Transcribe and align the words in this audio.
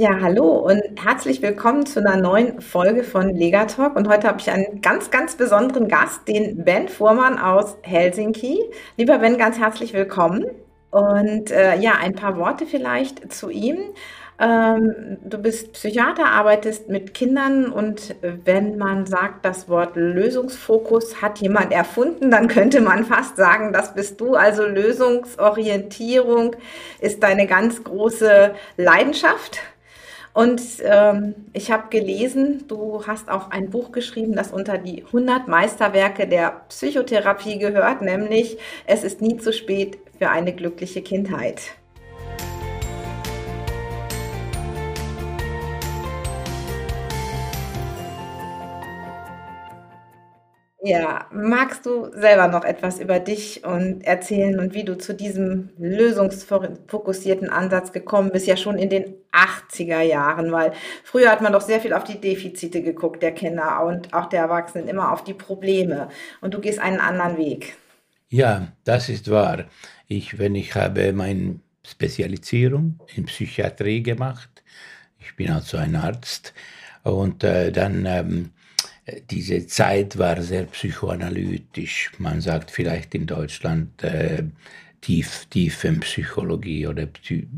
Ja, 0.00 0.20
hallo 0.20 0.58
und 0.58 0.80
herzlich 1.02 1.42
willkommen 1.42 1.84
zu 1.84 1.98
einer 1.98 2.16
neuen 2.16 2.60
Folge 2.60 3.02
von 3.02 3.34
Legatalk. 3.34 3.96
Und 3.96 4.06
heute 4.06 4.28
habe 4.28 4.38
ich 4.38 4.48
einen 4.48 4.80
ganz, 4.80 5.10
ganz 5.10 5.34
besonderen 5.34 5.88
Gast, 5.88 6.28
den 6.28 6.64
Ben 6.64 6.86
Fuhrmann 6.86 7.36
aus 7.36 7.76
Helsinki. 7.82 8.60
Lieber 8.96 9.18
Ben, 9.18 9.38
ganz 9.38 9.58
herzlich 9.58 9.94
willkommen. 9.94 10.44
Und 10.92 11.50
äh, 11.50 11.76
ja, 11.80 11.94
ein 12.00 12.14
paar 12.14 12.38
Worte 12.38 12.64
vielleicht 12.64 13.32
zu 13.32 13.50
ihm. 13.50 13.76
Ähm, 14.38 15.18
du 15.24 15.36
bist 15.38 15.72
Psychiater, 15.72 16.26
arbeitest 16.26 16.88
mit 16.88 17.12
Kindern 17.12 17.66
und 17.66 18.14
wenn 18.22 18.78
man 18.78 19.04
sagt, 19.04 19.44
das 19.44 19.68
Wort 19.68 19.96
Lösungsfokus 19.96 21.20
hat 21.22 21.40
jemand 21.40 21.72
erfunden, 21.72 22.30
dann 22.30 22.46
könnte 22.46 22.80
man 22.80 23.04
fast 23.04 23.36
sagen, 23.36 23.72
das 23.72 23.94
bist 23.94 24.20
du. 24.20 24.36
Also 24.36 24.64
Lösungsorientierung 24.64 26.54
ist 27.00 27.20
deine 27.24 27.48
ganz 27.48 27.82
große 27.82 28.54
Leidenschaft. 28.76 29.60
Und 30.32 30.60
ähm, 30.82 31.34
ich 31.52 31.70
habe 31.70 31.88
gelesen, 31.90 32.64
du 32.68 33.06
hast 33.06 33.28
auch 33.28 33.50
ein 33.50 33.70
Buch 33.70 33.92
geschrieben, 33.92 34.34
das 34.34 34.52
unter 34.52 34.78
die 34.78 35.04
100 35.04 35.48
Meisterwerke 35.48 36.28
der 36.28 36.62
Psychotherapie 36.68 37.58
gehört, 37.58 38.02
nämlich 38.02 38.58
Es 38.86 39.04
ist 39.04 39.20
nie 39.20 39.36
zu 39.36 39.52
spät 39.52 39.98
für 40.18 40.30
eine 40.30 40.54
glückliche 40.54 41.02
Kindheit. 41.02 41.60
Ja, 50.88 51.26
magst 51.30 51.84
du 51.84 52.10
selber 52.14 52.48
noch 52.48 52.64
etwas 52.64 52.98
über 52.98 53.20
dich 53.20 53.62
und 53.62 54.00
erzählen 54.04 54.58
und 54.58 54.72
wie 54.72 54.84
du 54.84 54.96
zu 54.96 55.14
diesem 55.14 55.68
lösungsfokussierten 55.76 57.50
Ansatz 57.50 57.92
gekommen 57.92 58.30
bist, 58.32 58.46
ja 58.46 58.56
schon 58.56 58.78
in 58.78 58.88
den 58.88 59.14
80er 59.30 60.00
Jahren, 60.00 60.50
weil 60.50 60.72
früher 61.04 61.30
hat 61.30 61.42
man 61.42 61.52
doch 61.52 61.60
sehr 61.60 61.80
viel 61.80 61.92
auf 61.92 62.04
die 62.04 62.18
Defizite 62.18 62.80
geguckt 62.80 63.22
der 63.22 63.32
Kinder 63.32 63.84
und 63.84 64.14
auch 64.14 64.30
der 64.30 64.40
Erwachsenen, 64.40 64.88
immer 64.88 65.12
auf 65.12 65.22
die 65.24 65.34
Probleme 65.34 66.08
und 66.40 66.54
du 66.54 66.58
gehst 66.58 66.78
einen 66.78 67.00
anderen 67.00 67.36
Weg. 67.36 67.76
Ja, 68.30 68.68
das 68.84 69.10
ist 69.10 69.30
wahr. 69.30 69.66
Ich, 70.06 70.38
wenn 70.38 70.54
ich 70.54 70.74
habe 70.74 71.12
meine 71.12 71.60
Spezialisierung 71.86 72.98
in 73.14 73.26
Psychiatrie 73.26 74.02
gemacht, 74.02 74.62
ich 75.20 75.36
bin 75.36 75.50
also 75.50 75.76
ein 75.76 75.96
Arzt 75.96 76.54
und 77.02 77.44
äh, 77.44 77.72
dann 77.72 78.06
ähm, 78.06 78.52
diese 79.30 79.66
Zeit 79.66 80.18
war 80.18 80.40
sehr 80.42 80.64
psychoanalytisch. 80.64 82.12
Man 82.18 82.40
sagt 82.40 82.70
vielleicht 82.70 83.14
in 83.14 83.26
Deutschland 83.26 84.02
äh, 84.02 84.44
tief, 85.00 85.46
Tiefenpsychologie 85.50 86.86
oder 86.86 87.08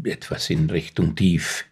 etwas 0.04 0.50
in 0.50 0.68
Richtung 0.70 1.14
tief. 1.14 1.64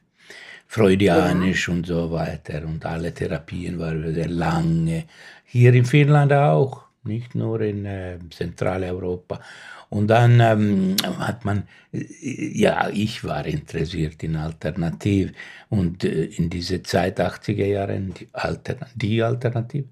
Freudianisch 0.67 1.69
ja. 1.69 1.75
und 1.75 1.87
so 1.87 2.11
weiter. 2.11 2.63
Und 2.65 2.85
alle 2.85 3.13
Therapien 3.13 3.79
waren 3.79 4.13
sehr 4.15 4.29
lange. 4.29 5.05
Hier 5.45 5.73
in 5.73 5.85
Finnland 5.85 6.33
auch, 6.33 6.85
nicht 7.05 7.35
nur 7.35 7.61
in 7.63 7.87
äh, 7.87 8.19
Zentraleuropa. 8.31 9.41
Und 9.91 10.09
dann 10.09 10.41
ähm, 10.41 10.97
hat 11.19 11.45
man, 11.45 11.67
äh, 11.93 12.05
ja, 12.21 12.91
ich 12.91 13.25
war 13.25 13.47
interessiert 13.47 14.23
in 14.23 14.37
Alternativ 14.37 15.33
und 15.71 16.05
äh, 16.05 16.25
in 16.25 16.51
diese 16.51 16.83
Zeit 16.83 17.21
80er 17.21 17.65
Jahren, 17.65 18.15
die, 18.15 18.29
Altern 18.33 18.85
die 18.95 19.23
Alternative 19.23 19.89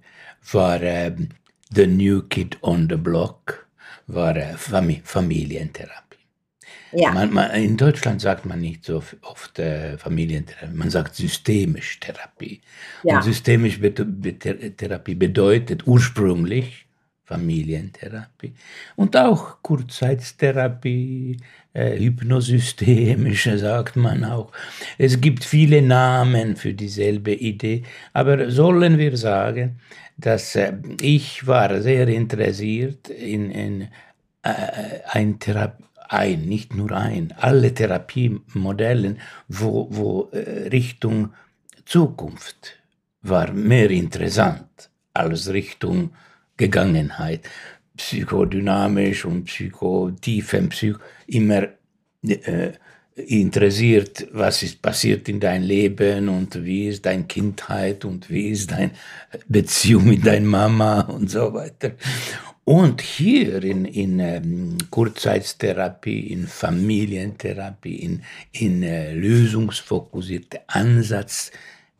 war 0.53 0.83
äh, 0.83 1.15
The 1.75 1.87
New 1.87 2.23
Kid 2.23 2.59
on 2.63 2.89
the 2.91 2.97
Block, 2.97 3.67
war 4.07 4.37
äh, 4.37 4.55
Fam 4.57 4.95
Familientherapie. 5.03 6.03
Ja. 6.93 7.13
Man, 7.13 7.33
man, 7.33 7.51
in 7.53 7.77
Deutschland 7.77 8.21
sagt 8.21 8.45
man 8.45 8.61
nicht 8.61 8.85
so 8.85 9.03
oft 9.23 9.59
äh, 9.59 9.97
Familientherapie, 9.99 10.77
man 10.77 10.91
sagt 10.91 11.15
systemisch 11.15 12.01
Therapie. 12.01 12.61
Ja. 13.03 13.17
Und 13.17 13.23
systemisch 13.23 13.81
Therapie 13.81 15.15
bedeutet 15.15 15.87
ursprünglich 15.87 16.86
Familientherapie 17.27 18.55
und 18.95 19.17
auch 19.17 19.61
Kurzzeittherapie, 19.61 21.39
äh, 21.73 21.99
hypnosystemische 21.99 23.59
sagt 23.67 23.97
man 23.97 24.25
auch. 24.25 24.53
Es 24.97 25.21
gibt 25.21 25.45
viele 25.45 25.83
Namen 25.83 26.57
für 26.57 26.73
dieselbe 26.73 27.35
Idee, 27.35 27.83
aber 28.13 28.51
sollen 28.51 28.97
wir 28.99 29.17
sagen, 29.17 29.81
dass 30.17 30.55
äh, 30.55 30.73
ich 31.01 31.47
war 31.47 31.83
sehr 31.83 32.07
interessiert 32.09 33.09
in, 33.09 33.51
in 33.51 33.89
äh, 34.43 35.01
ein 35.09 35.39
Therapie, 35.41 35.85
ein, 36.09 36.43
nicht 36.43 36.75
nur 36.75 36.93
ein, 36.93 37.35
alle 37.37 37.75
Therapiemodellen, 37.75 39.19
wo, 39.49 39.89
wo 39.91 40.29
äh, 40.31 40.69
Richtung 40.69 41.35
Zukunft 41.85 42.79
war 43.23 43.53
mehr 43.53 43.91
interessant 43.91 44.91
als 45.15 45.53
Richtung 45.53 46.11
Gegangenheit. 46.57 47.49
Psychodynamisch 47.97 49.25
und 49.25 49.45
psychotiefem 49.45 50.69
Psycho 50.69 50.99
immer 51.27 51.69
äh, 52.23 52.73
interessiert, 53.17 54.27
was 54.33 54.63
ist 54.63 54.83
passiert 54.83 55.29
in 55.29 55.41
dein 55.41 55.63
Leben 55.63 56.29
und 56.29 56.63
wie 56.63 56.89
ist 56.89 57.07
deine 57.07 57.25
Kindheit 57.25 58.05
und 58.05 58.29
wie 58.29 58.51
ist 58.51 58.71
deine 58.71 58.91
Beziehung 59.49 60.07
mit 60.07 60.27
deiner 60.27 60.47
Mama 60.47 61.01
und 61.01 61.31
so 61.31 61.53
weiter. 61.55 61.93
Und 62.65 63.01
hier 63.01 63.63
in, 63.63 63.85
in 63.85 64.19
ähm, 64.19 64.77
Kurzzeittherapie, 64.91 66.33
in 66.33 66.47
Familientherapie, 66.49 67.97
in, 67.97 68.23
in 68.53 68.83
äh, 68.83 69.15
lösungsfokussierte 69.15 70.69
Ansatz, 70.69 71.53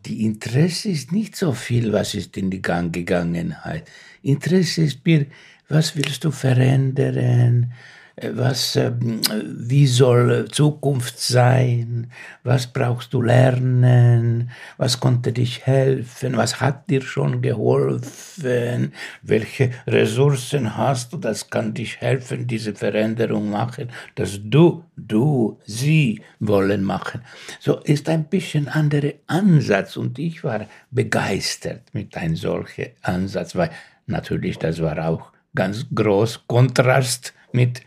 die 0.07 0.25
Interesse 0.25 0.89
ist 0.89 1.13
nicht 1.13 1.37
so 1.37 1.53
viel, 1.53 1.93
was 1.93 2.15
ist 2.15 2.37
in 2.37 2.51
die 2.51 2.63
Gegangenheit. 2.63 3.91
Interesse 4.23 4.83
ist 4.83 5.05
mir, 5.05 5.27
was 5.69 5.97
willst 5.97 6.25
du 6.25 6.31
verändern? 6.31 7.73
Was, 8.19 8.77
ähm, 8.77 9.21
wie 9.45 9.87
soll 9.87 10.49
Zukunft 10.51 11.21
sein? 11.21 12.11
Was 12.45 12.67
brauchst 12.67 13.13
du 13.13 13.21
lernen? 13.21 14.51
Was 14.79 14.99
konnte 15.01 15.35
dich 15.35 15.67
helfen? 15.67 16.35
Was 16.39 16.59
hat 16.59 16.89
dir 16.89 17.03
schon 17.03 17.43
geholfen? 17.43 18.95
Welche 19.21 19.73
Ressourcen 19.87 20.79
hast 20.79 21.13
du? 21.13 21.19
Das 21.19 21.51
kann 21.51 21.75
dich 21.75 22.01
helfen, 22.01 22.47
diese 22.47 22.75
Veränderung 22.75 23.51
machen, 23.51 23.91
dass 24.15 24.41
du, 24.43 24.83
du, 24.97 25.61
sie 25.67 26.23
wollen 26.41 26.85
machen. 26.85 27.21
So 27.61 27.81
ist 27.81 28.09
ein 28.09 28.25
bisschen 28.25 28.69
anderer 28.69 29.13
Ansatz 29.27 29.99
und 29.99 30.19
ich 30.19 30.43
war 30.43 30.65
begeistert 30.91 31.83
mit 31.93 32.17
einem 32.17 32.37
solchen 32.37 32.93
Ansatz, 33.03 33.55
weil 33.55 33.73
natürlich, 34.07 34.59
das 34.59 34.81
war 34.81 35.07
auch 35.07 35.33
ganz 35.55 35.85
groß 35.95 36.45
Kontrast 36.47 37.35
mit, 37.53 37.83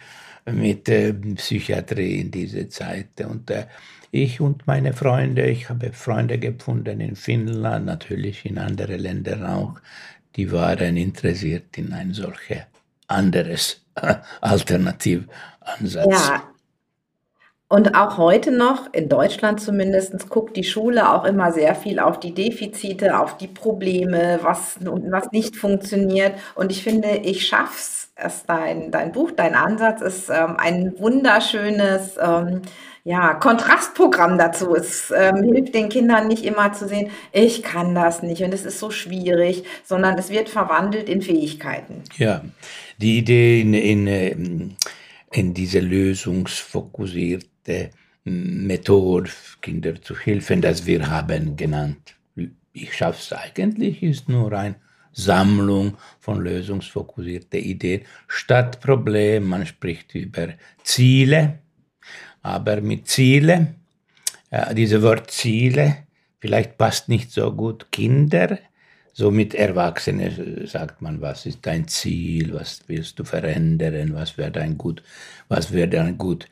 mit 0.51 0.89
äh, 0.89 1.13
Psychiatrie 1.13 2.21
in 2.21 2.31
dieser 2.31 2.69
Zeit. 2.69 3.21
Und 3.21 3.49
äh, 3.49 3.65
ich 4.11 4.41
und 4.41 4.65
meine 4.65 4.93
Freunde, 4.93 5.45
ich 5.45 5.69
habe 5.69 5.93
Freunde 5.93 6.39
gefunden 6.39 6.99
in 6.99 7.15
Finnland, 7.15 7.85
natürlich 7.85 8.45
in 8.45 8.57
anderen 8.57 8.99
Ländern 8.99 9.45
auch, 9.45 9.79
die 10.35 10.51
waren 10.51 10.97
interessiert 10.97 11.77
in 11.77 11.93
ein 11.93 12.13
solches 12.13 12.63
anderes 13.07 13.85
äh, 13.95 14.15
Alternativansatz. 14.41 16.11
Ja, 16.11 16.48
und 17.69 17.93
auch 17.93 18.17
heute 18.17 18.49
noch, 18.49 18.91
in 18.93 19.09
Deutschland 19.09 19.61
zumindest, 19.61 20.27
guckt 20.27 20.57
die 20.57 20.63
Schule 20.63 21.13
auch 21.13 21.23
immer 21.23 21.51
sehr 21.51 21.75
viel 21.75 21.99
auf 21.99 22.19
die 22.19 22.33
Defizite, 22.33 23.19
auf 23.19 23.37
die 23.37 23.47
Probleme, 23.47 24.39
was, 24.41 24.79
was 24.81 25.31
nicht 25.31 25.55
funktioniert. 25.55 26.33
Und 26.55 26.71
ich 26.71 26.83
finde, 26.83 27.17
ich 27.23 27.47
schaff's. 27.47 28.11
Es 28.21 28.43
dein, 28.45 28.91
dein 28.91 29.13
Buch, 29.13 29.31
dein 29.31 29.55
Ansatz 29.55 30.01
ist 30.01 30.29
ähm, 30.29 30.57
ein 30.57 30.93
wunderschönes 30.97 32.17
ähm, 32.19 32.63
ja, 33.05 33.35
Kontrastprogramm 33.35 34.37
dazu. 34.37 34.75
Es 34.75 35.13
ähm, 35.15 35.43
hilft 35.43 35.73
den 35.73 35.87
Kindern 35.87 36.27
nicht 36.27 36.43
immer 36.43 36.73
zu 36.73 36.87
sehen, 36.87 37.11
ich 37.31 37.63
kann 37.63 37.95
das 37.95 38.21
nicht 38.21 38.43
und 38.43 38.53
es 38.53 38.65
ist 38.65 38.79
so 38.79 38.91
schwierig, 38.91 39.63
sondern 39.85 40.17
es 40.17 40.31
wird 40.31 40.49
verwandelt 40.49 41.07
in 41.07 41.21
Fähigkeiten. 41.21 42.03
Ja, 42.17 42.41
die 42.97 43.19
Idee 43.19 43.61
in, 43.61 43.73
in, 43.73 44.07
ähm, 44.07 44.75
in 45.31 45.53
diese 45.53 45.79
lösungsfokussierte 45.79 47.47
beste 47.69 47.91
Methode, 48.23 49.29
Kinder 49.61 50.01
zu 50.01 50.17
helfen, 50.17 50.61
das 50.61 50.85
wir 50.85 51.09
haben 51.09 51.55
genannt. 51.55 52.15
Ich 52.73 52.95
schaffe 52.95 53.19
es 53.21 53.33
eigentlich, 53.33 54.03
ist 54.03 54.29
nur 54.29 54.51
eine 54.53 54.75
Sammlung 55.13 55.97
von 56.19 56.41
lösungsfokussierten 56.41 57.59
Ideen 57.59 58.01
statt 58.27 58.79
Problem. 58.81 59.47
Man 59.47 59.65
spricht 59.65 60.13
über 60.15 60.49
Ziele, 60.83 61.59
aber 62.41 62.81
mit 62.81 63.07
Ziele, 63.07 63.75
äh, 64.51 64.75
diese 64.75 65.01
Wort 65.01 65.31
Ziele, 65.31 65.97
vielleicht 66.39 66.77
passt 66.77 67.09
nicht 67.09 67.31
so 67.31 67.51
gut 67.51 67.91
Kinder, 67.91 68.59
so 69.13 69.31
mit 69.31 69.55
Erwachsenen 69.55 70.65
sagt 70.67 71.01
man, 71.01 71.19
was 71.19 71.45
ist 71.45 71.59
dein 71.63 71.87
Ziel, 71.87 72.53
was 72.53 72.81
willst 72.87 73.17
du 73.19 73.23
verändern, 73.23 74.13
was 74.13 74.37
wäre 74.37 74.51
dein 74.51 74.77
gut, 74.77 75.01
was 75.49 75.73
wäre 75.73 75.89
dein 75.89 76.17
gut 76.17 76.47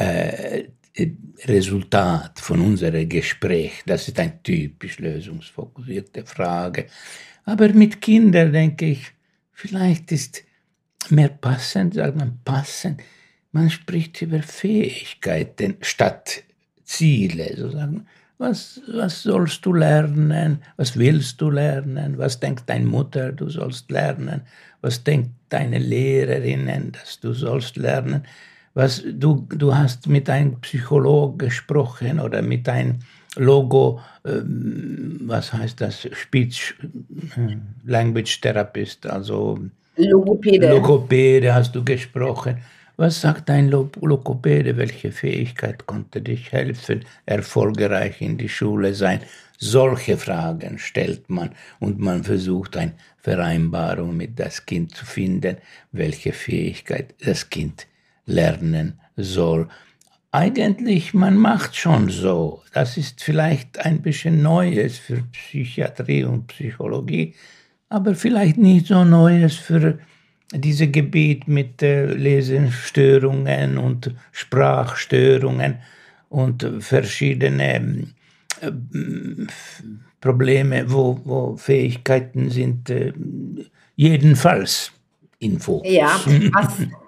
äh, 0.00 0.68
äh, 0.94 1.10
Resultat 1.44 2.40
von 2.40 2.60
unserem 2.60 3.08
Gespräch. 3.08 3.82
Das 3.86 4.08
ist 4.08 4.18
eine 4.18 4.42
typisch 4.42 4.98
lösungsfokussierte 4.98 6.24
Frage. 6.24 6.86
Aber 7.44 7.68
mit 7.68 8.00
Kindern 8.00 8.52
denke 8.52 8.86
ich, 8.86 9.12
vielleicht 9.52 10.10
ist 10.12 10.42
mehr 11.10 11.28
passend, 11.28 11.94
sagt 11.94 12.16
man 12.16 12.40
passend, 12.44 13.02
man 13.52 13.70
spricht 13.70 14.20
über 14.22 14.42
Fähigkeiten 14.42 15.76
statt 15.80 16.44
Ziele. 16.84 17.56
Sozusagen. 17.56 18.06
Was, 18.38 18.80
was 18.88 19.22
sollst 19.22 19.66
du 19.66 19.74
lernen? 19.74 20.62
Was 20.76 20.96
willst 20.96 21.40
du 21.40 21.50
lernen? 21.50 22.16
Was 22.16 22.40
denkt 22.40 22.70
deine 22.70 22.86
Mutter, 22.86 23.32
du 23.32 23.50
sollst 23.50 23.90
lernen? 23.90 24.42
Was 24.80 25.04
denkt 25.04 25.30
deine 25.50 25.78
Lehrerinnen, 25.78 26.92
dass 26.92 27.20
du 27.20 27.34
sollst 27.34 27.76
lernen? 27.76 28.24
Was, 28.74 29.02
du, 29.04 29.46
du 29.48 29.74
hast 29.74 30.06
mit 30.06 30.30
einem 30.30 30.60
Psychologen 30.60 31.38
gesprochen 31.38 32.20
oder 32.20 32.40
mit 32.42 32.68
einem 32.68 33.00
Logo, 33.36 34.00
ähm, 34.24 35.20
was 35.24 35.52
heißt 35.52 35.80
das, 35.80 36.08
Speech 36.12 36.74
äh, 37.36 37.56
Language 37.84 38.40
Therapist, 38.40 39.06
also 39.06 39.58
Logopäde. 39.96 40.68
Logopäde 40.68 41.54
hast 41.54 41.74
du 41.74 41.84
gesprochen. 41.84 42.58
Was 42.96 43.20
sagt 43.20 43.48
ein 43.50 43.68
Lokopäde? 43.68 44.76
Welche 44.76 45.10
Fähigkeit 45.10 45.86
konnte 45.86 46.20
dich 46.20 46.52
helfen, 46.52 47.04
erfolgreich 47.24 48.20
in 48.20 48.36
die 48.36 48.48
Schule 48.48 48.94
sein? 48.94 49.20
Solche 49.58 50.16
Fragen 50.16 50.78
stellt 50.78 51.28
man 51.30 51.50
und 51.80 51.98
man 51.98 52.24
versucht 52.24 52.76
eine 52.76 52.92
Vereinbarung 53.18 54.16
mit 54.16 54.38
das 54.38 54.64
Kind 54.64 54.94
zu 54.94 55.04
finden, 55.04 55.56
welche 55.92 56.32
Fähigkeit 56.32 57.14
das 57.24 57.48
Kind 57.48 57.86
lernen 58.26 59.00
soll. 59.16 59.68
Eigentlich, 60.32 61.12
man 61.12 61.36
macht 61.36 61.74
schon 61.74 62.08
so. 62.08 62.62
Das 62.72 62.96
ist 62.96 63.22
vielleicht 63.22 63.84
ein 63.84 64.00
bisschen 64.00 64.42
Neues 64.42 64.98
für 64.98 65.22
Psychiatrie 65.32 66.24
und 66.24 66.46
Psychologie, 66.46 67.34
aber 67.88 68.14
vielleicht 68.14 68.56
nicht 68.56 68.86
so 68.86 69.04
Neues 69.04 69.56
für 69.56 69.98
dieses 70.52 70.92
Gebiet 70.92 71.48
mit 71.48 71.82
äh, 71.82 72.06
Lesenstörungen 72.06 73.78
und 73.78 74.14
Sprachstörungen 74.32 75.78
und 76.28 76.66
verschiedene 76.78 78.06
äh, 78.60 78.70
Probleme, 80.20 80.90
wo, 80.90 81.20
wo 81.24 81.56
Fähigkeiten 81.56 82.50
sind, 82.50 82.90
äh, 82.90 83.12
jedenfalls 83.96 84.92
in 85.38 85.58
Fokus. 85.58 85.90
Ja, 85.90 86.20
was, 86.52 86.72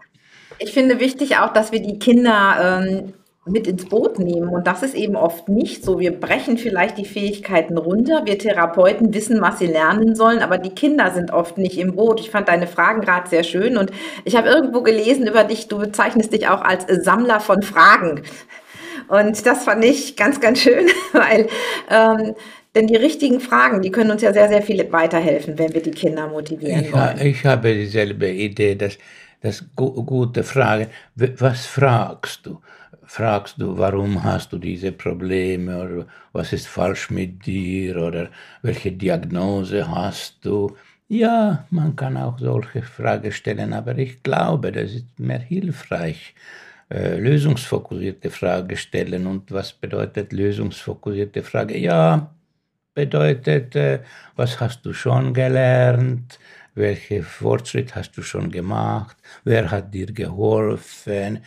ich 0.63 0.73
finde 0.73 1.01
wichtig 1.01 1.37
auch, 1.39 1.53
dass 1.53 1.73
wir 1.73 1.81
die 1.81 1.99
Kinder 1.99 2.83
ähm, 2.89 3.13
mit 3.45 3.67
ins 3.67 3.87
Boot 3.87 4.19
nehmen. 4.19 4.49
Und 4.49 4.67
das 4.67 4.83
ist 4.83 4.95
eben 4.95 5.17
oft 5.17 5.49
nicht 5.49 5.85
so. 5.85 5.99
Wir 5.99 6.13
brechen 6.13 6.59
vielleicht 6.59 6.97
die 6.97 7.05
Fähigkeiten 7.05 7.77
runter. 7.77 8.23
Wir 8.25 8.39
Therapeuten 8.39 9.13
wissen, 9.15 9.41
was 9.41 9.59
sie 9.59 9.67
lernen 9.67 10.15
sollen, 10.15 10.41
aber 10.41 10.59
die 10.59 10.71
Kinder 10.71 11.11
sind 11.11 11.33
oft 11.33 11.59
nicht 11.59 11.77
im 11.79 11.97
Boot. 11.97 12.21
Ich 12.21 12.31
fand 12.31 12.49
deine 12.49 12.69
Fragen 12.69 13.01
gerade 13.01 13.29
sehr 13.29 13.43
schön 13.43 13.77
und 13.77 13.91
ich 14.25 14.37
habe 14.37 14.49
irgendwo 14.49 14.83
gelesen 14.83 15.27
über 15.27 15.43
dich, 15.43 15.67
du 15.67 15.79
bezeichnest 15.79 16.33
dich 16.33 16.49
auch 16.49 16.63
als 16.63 16.87
Sammler 17.05 17.41
von 17.41 17.63
Fragen. 17.63 18.23
Und 19.09 19.45
das 19.45 19.65
fand 19.65 19.85
ich 19.85 20.17
ganz, 20.17 20.41
ganz 20.41 20.61
schön, 20.61 20.87
weil 21.13 21.49
ähm, 21.91 22.35
denn 22.75 22.87
die 22.87 22.97
richtigen 22.97 23.41
Fragen, 23.41 23.83
die 23.83 23.91
können 23.91 24.13
uns 24.13 24.23
ja 24.23 24.33
sehr, 24.33 24.49
sehr 24.49 24.63
viel 24.63 24.87
weiterhelfen, 24.93 25.59
wenn 25.59 25.75
wir 25.75 25.83
die 25.83 25.91
Kinder 25.91 26.29
motivieren 26.29 26.85
ich, 26.85 26.93
wollen. 26.93 27.19
Ich 27.21 27.45
habe 27.45 27.75
dieselbe 27.75 28.31
Idee, 28.31 28.77
dass 28.77 28.97
das 29.43 29.65
gute 29.75 30.45
Frage. 30.45 30.89
Was 31.17 31.67
fragst 31.67 32.47
du? 32.47 32.61
fragst 33.13 33.61
du, 33.61 33.77
warum 33.77 34.23
hast 34.23 34.53
du 34.53 34.59
diese 34.59 34.91
Probleme 34.91 35.79
oder 35.83 36.07
was 36.33 36.53
ist 36.53 36.67
falsch 36.67 37.11
mit 37.11 37.45
dir 37.45 37.99
oder 37.99 38.31
welche 38.63 38.91
Diagnose 38.93 39.87
hast 39.87 40.45
du. 40.45 40.77
Ja, 41.09 41.67
man 41.71 41.95
kann 41.95 42.17
auch 42.17 42.39
solche 42.39 42.83
Fragen 42.83 43.31
stellen, 43.33 43.75
aber 43.75 43.99
ich 43.99 44.23
glaube, 44.23 44.73
das 44.73 44.93
ist 44.95 45.19
mehr 45.19 45.41
hilfreich, 45.41 46.35
äh, 46.91 47.19
lösungsfokussierte 47.19 48.31
Fragen 48.31 48.77
stellen. 48.77 49.27
Und 49.27 49.53
was 49.53 49.75
bedeutet 49.75 50.33
lösungsfokussierte 50.33 51.43
Frage? 51.43 51.77
Ja, 51.77 52.35
bedeutet, 52.95 53.77
äh, 53.77 54.01
was 54.37 54.59
hast 54.59 54.87
du 54.87 54.95
schon 54.95 55.35
gelernt? 55.35 56.39
Welche 56.75 57.23
Fortschritt 57.23 57.95
hast 57.95 58.17
du 58.17 58.23
schon 58.23 58.51
gemacht? 58.51 59.17
Wer 59.45 59.71
hat 59.71 59.93
dir 59.93 60.07
geholfen? 60.07 61.41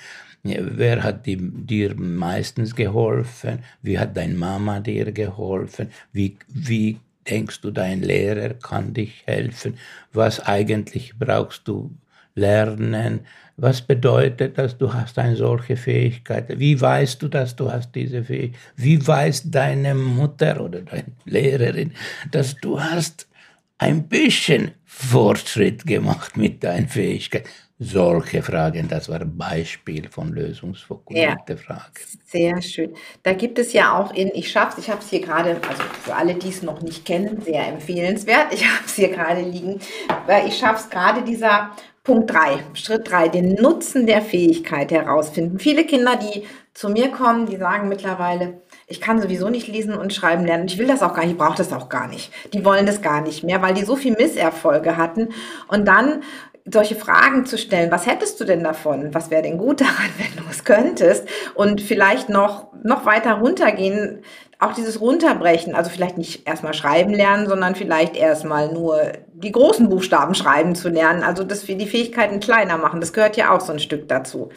Wer 0.44 1.02
hat 1.02 1.26
dir 1.26 1.96
meistens 1.96 2.76
geholfen? 2.76 3.64
Wie 3.82 3.98
hat 3.98 4.16
deine 4.16 4.36
Mama 4.36 4.80
dir 4.80 5.12
geholfen? 5.12 5.90
Wie, 6.14 6.38
wie 6.48 7.00
denkst 7.28 7.62
du, 7.62 7.72
dein 7.72 8.02
Lehrer 8.02 8.54
kann 8.54 8.94
dich 8.94 9.24
helfen? 9.26 9.80
Was 10.14 10.40
eigentlich 10.42 11.18
brauchst 11.18 11.68
du 11.68 11.90
lernen? 12.36 13.22
Was 13.58 13.82
bedeutet 13.82 14.60
das, 14.60 14.78
du 14.78 14.94
hast 14.94 15.18
eine 15.18 15.38
solche 15.38 15.76
Fähigkeit? 15.76 16.60
Wie 16.60 16.80
weißt 16.80 17.20
du, 17.24 17.30
dass 17.30 17.56
du 17.56 17.72
hast 17.72 17.96
diese 17.96 18.24
Fähigkeit? 18.24 18.60
Wie 18.76 19.08
weiß 19.08 19.50
deine 19.50 19.96
Mutter 19.96 20.62
oder 20.62 20.82
deine 20.82 21.14
Lehrerin, 21.24 21.94
dass 22.30 22.56
du 22.58 22.80
hast 22.80 23.28
ein 23.78 24.08
bisschen 24.08 24.72
Fortschritt 24.86 25.86
gemacht 25.86 26.38
mit 26.38 26.64
deinen 26.64 26.88
Fähigkeiten? 26.88 27.50
solche 27.78 28.42
Fragen. 28.42 28.88
Das 28.88 29.10
war 29.10 29.20
ein 29.20 29.38
Beispiel 29.38 30.08
von 30.10 30.32
lösungsfokussierte 30.32 31.54
ja, 31.54 31.58
Fragen. 31.58 31.94
Sehr 32.26 32.62
schön. 32.62 32.94
Da 33.24 33.34
gibt 33.34 33.60
es 33.60 33.74
ja 33.74 33.98
auch 33.98 34.14
in 34.14 34.30
Ich 34.34 34.50
schaff's, 34.52 34.78
ich 34.78 34.90
habe 34.90 35.02
es 35.02 35.10
hier 35.10 35.22
gerade, 35.22 35.60
also 35.68 35.84
für 36.04 36.16
alle, 36.16 36.36
die 36.36 36.50
es 36.50 36.62
noch 36.62 36.82
nicht 36.82 37.06
kennen, 37.06 37.42
sehr 37.42 37.68
empfehlenswert. 37.68 38.54
Ich 38.54 38.66
habe 38.66 38.86
es 38.86 38.96
hier 38.96 39.10
gerade 39.10 39.42
liegen, 39.42 39.80
weil 40.26 40.48
ich 40.48 40.58
schaff's 40.58 40.90
gerade 40.90 41.24
dieser 41.24 41.72
Punkt 42.04 42.32
3, 42.32 42.60
Schritt 42.74 43.10
3, 43.10 43.30
den 43.30 43.56
Nutzen 43.56 44.06
der 44.06 44.22
Fähigkeit 44.22 44.92
herausfinden. 44.92 45.60
Viele 45.60 45.86
Kinder, 45.86 46.16
die 46.16 46.44
zu 46.74 46.90
mir 46.90 47.10
kommen, 47.10 47.48
die 47.48 47.58
sagen 47.58 47.90
mittlerweile, 47.90 48.62
ich 48.88 49.02
kann 49.02 49.22
sowieso 49.22 49.50
nicht 49.50 49.68
lesen 49.68 49.96
und 49.96 50.14
schreiben 50.14 50.46
lernen. 50.46 50.68
Ich 50.68 50.78
will 50.78 50.88
das 50.88 51.02
auch 51.02 51.14
gar 51.14 51.24
nicht, 51.24 51.34
ich 51.34 51.38
brauche 51.38 51.58
das 51.58 51.74
auch 51.74 51.90
gar 51.90 52.08
nicht. 52.08 52.32
Die 52.54 52.64
wollen 52.64 52.86
das 52.86 53.02
gar 53.02 53.22
nicht 53.22 53.44
mehr, 53.44 53.62
weil 53.62 53.74
die 53.74 53.84
so 53.84 53.96
viel 53.96 54.14
Misserfolge 54.14 54.98
hatten. 54.98 55.30
Und 55.68 55.86
dann 55.86 56.22
solche 56.66 56.96
Fragen 56.96 57.46
zu 57.46 57.58
stellen. 57.58 57.92
Was 57.92 58.08
hättest 58.08 58.40
du 58.40 58.44
denn 58.44 58.64
davon? 58.64 59.14
Was 59.14 59.30
wäre 59.30 59.44
denn 59.44 59.58
gut 59.58 59.82
daran, 59.82 60.10
wenn 60.18 60.44
du 60.44 60.50
es 60.50 60.64
könntest? 60.64 61.28
Und 61.54 61.82
vielleicht 61.82 62.30
noch, 62.30 62.68
noch 62.84 63.06
weiter 63.06 63.34
runtergehen, 63.34 64.24
auch 64.60 64.74
dieses 64.74 65.02
Runterbrechen, 65.02 65.76
also 65.76 65.90
vielleicht 65.90 66.18
nicht 66.18 66.48
erstmal 66.48 66.74
schreiben 66.74 67.14
lernen, 67.14 67.48
sondern 67.48 67.76
vielleicht 67.76 68.16
erstmal 68.16 68.72
nur 68.72 69.12
die 69.34 69.52
großen 69.52 69.90
Buchstaben 69.90 70.34
schreiben 70.34 70.76
zu 70.76 70.90
lernen. 70.90 71.24
Also, 71.24 71.44
dass 71.44 71.68
wir 71.68 71.78
die 71.78 71.88
Fähigkeiten 71.88 72.40
kleiner 72.40 72.78
machen, 72.78 73.02
das 73.02 73.14
gehört 73.14 73.38
ja 73.38 73.52
auch 73.52 73.62
so 73.62 73.74
ein 73.74 73.80
Stück 73.80 74.08
dazu. 74.08 74.50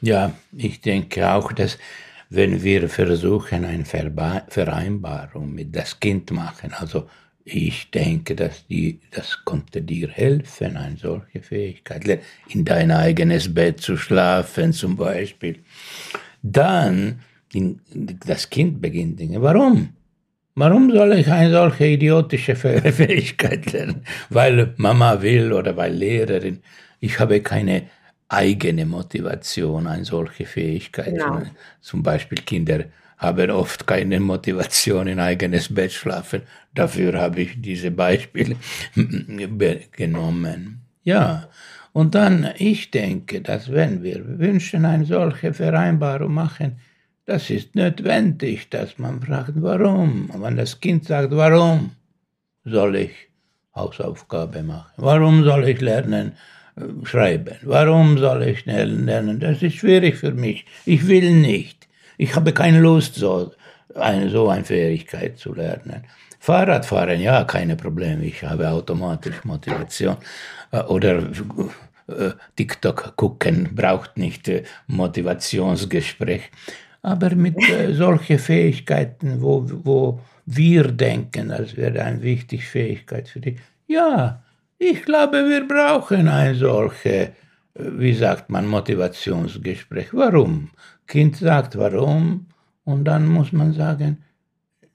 Ja, 0.00 0.32
ich 0.56 0.80
denke 0.80 1.30
auch, 1.30 1.52
dass 1.52 1.78
wenn 2.34 2.62
wir 2.62 2.88
versuchen, 2.88 3.64
eine 3.64 3.84
Vereinbarung 3.84 5.52
mit 5.52 5.76
das 5.76 6.00
Kind 6.00 6.30
machen, 6.30 6.72
also 6.72 7.08
ich 7.44 7.90
denke, 7.90 8.34
dass 8.36 8.66
die, 8.68 9.00
das 9.10 9.44
konnte 9.44 9.82
dir 9.82 10.08
helfen, 10.08 10.76
eine 10.76 10.96
solche 10.96 11.42
Fähigkeit, 11.42 12.20
in 12.48 12.64
dein 12.64 12.90
eigenes 12.90 13.52
Bett 13.52 13.80
zu 13.80 13.96
schlafen 13.96 14.72
zum 14.72 14.96
Beispiel. 14.96 15.58
Dann, 16.42 17.20
das 18.26 18.48
Kind 18.48 18.80
beginnt 18.80 19.18
Dinge. 19.18 19.42
Warum? 19.42 19.90
Warum 20.54 20.90
soll 20.90 21.14
ich 21.14 21.28
eine 21.28 21.50
solche 21.50 21.86
idiotische 21.86 22.54
Fähigkeit 22.56 23.72
lernen? 23.72 24.04
Weil 24.30 24.74
Mama 24.76 25.20
will 25.20 25.52
oder 25.52 25.76
weil 25.76 25.92
Lehrerin. 25.92 26.60
Ich 27.00 27.18
habe 27.18 27.40
keine 27.40 27.84
eigene 28.32 28.86
Motivation, 28.86 29.86
eine 29.86 30.04
solche 30.04 30.46
Fähigkeit. 30.46 31.14
Genau. 31.14 31.42
Zum 31.80 32.02
Beispiel 32.02 32.38
Kinder 32.38 32.84
haben 33.18 33.50
oft 33.50 33.86
keine 33.86 34.18
Motivation 34.18 35.06
in 35.06 35.20
eigenes 35.20 35.72
Bett 35.72 35.92
schlafen. 35.92 36.42
Dafür 36.74 37.20
habe 37.20 37.42
ich 37.42 37.60
diese 37.60 37.90
Beispiele 37.90 38.56
genommen. 39.92 40.80
Ja, 41.04 41.48
und 41.92 42.14
dann, 42.14 42.48
ich 42.56 42.90
denke, 42.90 43.40
dass 43.42 43.70
wenn 43.70 44.02
wir 44.02 44.38
wünschen, 44.38 44.84
eine 44.84 45.04
solche 45.04 45.52
Vereinbarung 45.52 46.32
machen, 46.32 46.78
das 47.26 47.50
ist 47.50 47.74
notwendig, 47.76 48.70
dass 48.70 48.98
man 48.98 49.20
fragt, 49.20 49.52
warum. 49.56 50.30
Und 50.30 50.42
wenn 50.42 50.56
das 50.56 50.80
Kind 50.80 51.04
sagt, 51.04 51.30
warum 51.32 51.90
soll 52.64 52.96
ich 52.96 53.12
Hausaufgabe 53.74 54.62
machen? 54.62 54.92
Warum 54.96 55.44
soll 55.44 55.68
ich 55.68 55.80
lernen, 55.80 56.32
schreiben? 57.04 57.56
Warum 57.62 58.18
soll 58.18 58.42
ich 58.44 58.64
lernen? 58.66 59.40
Das 59.40 59.62
ist 59.62 59.74
schwierig 59.76 60.16
für 60.16 60.32
mich. 60.32 60.64
Ich 60.84 61.06
will 61.06 61.32
nicht. 61.32 61.88
Ich 62.18 62.34
habe 62.34 62.52
keine 62.52 62.80
Lust, 62.80 63.14
so 63.16 63.52
eine, 63.94 64.30
so 64.30 64.48
eine 64.48 64.64
Fähigkeit 64.64 65.38
zu 65.38 65.54
lernen. 65.54 66.04
Fahrradfahren, 66.38 67.20
ja, 67.20 67.44
keine 67.44 67.76
Probleme. 67.76 68.24
Ich 68.24 68.42
habe 68.42 68.68
automatisch 68.68 69.44
Motivation. 69.44 70.16
Äh, 70.72 70.80
oder 70.80 71.18
äh, 72.08 72.30
TikTok 72.56 73.16
gucken 73.16 73.70
braucht 73.74 74.16
nicht 74.16 74.48
äh, 74.48 74.64
Motivationsgespräch. 74.86 76.50
aber 77.02 77.34
mit 77.34 77.56
äh, 77.68 77.92
solchen 77.92 78.38
Fähigkeiten, 78.38 79.42
wo, 79.42 79.66
wo 79.84 80.20
wir 80.46 80.84
denken, 80.90 81.48
das 81.48 81.76
wäre 81.76 82.02
eine 82.02 82.22
wichtige 82.22 82.62
Fähigkeit 82.62 83.28
für 83.28 83.40
dich. 83.40 83.58
Ja, 83.86 84.42
ich 84.82 85.04
glaube, 85.04 85.48
wir 85.48 85.66
brauchen 85.66 86.26
ein 86.28 86.56
solches, 86.56 87.28
wie 87.74 88.14
sagt 88.14 88.50
man, 88.50 88.66
Motivationsgespräch. 88.66 90.08
Warum? 90.12 90.70
Kind 91.06 91.36
sagt 91.36 91.78
warum 91.78 92.46
und 92.84 93.04
dann 93.04 93.28
muss 93.28 93.52
man 93.52 93.72
sagen, 93.72 94.24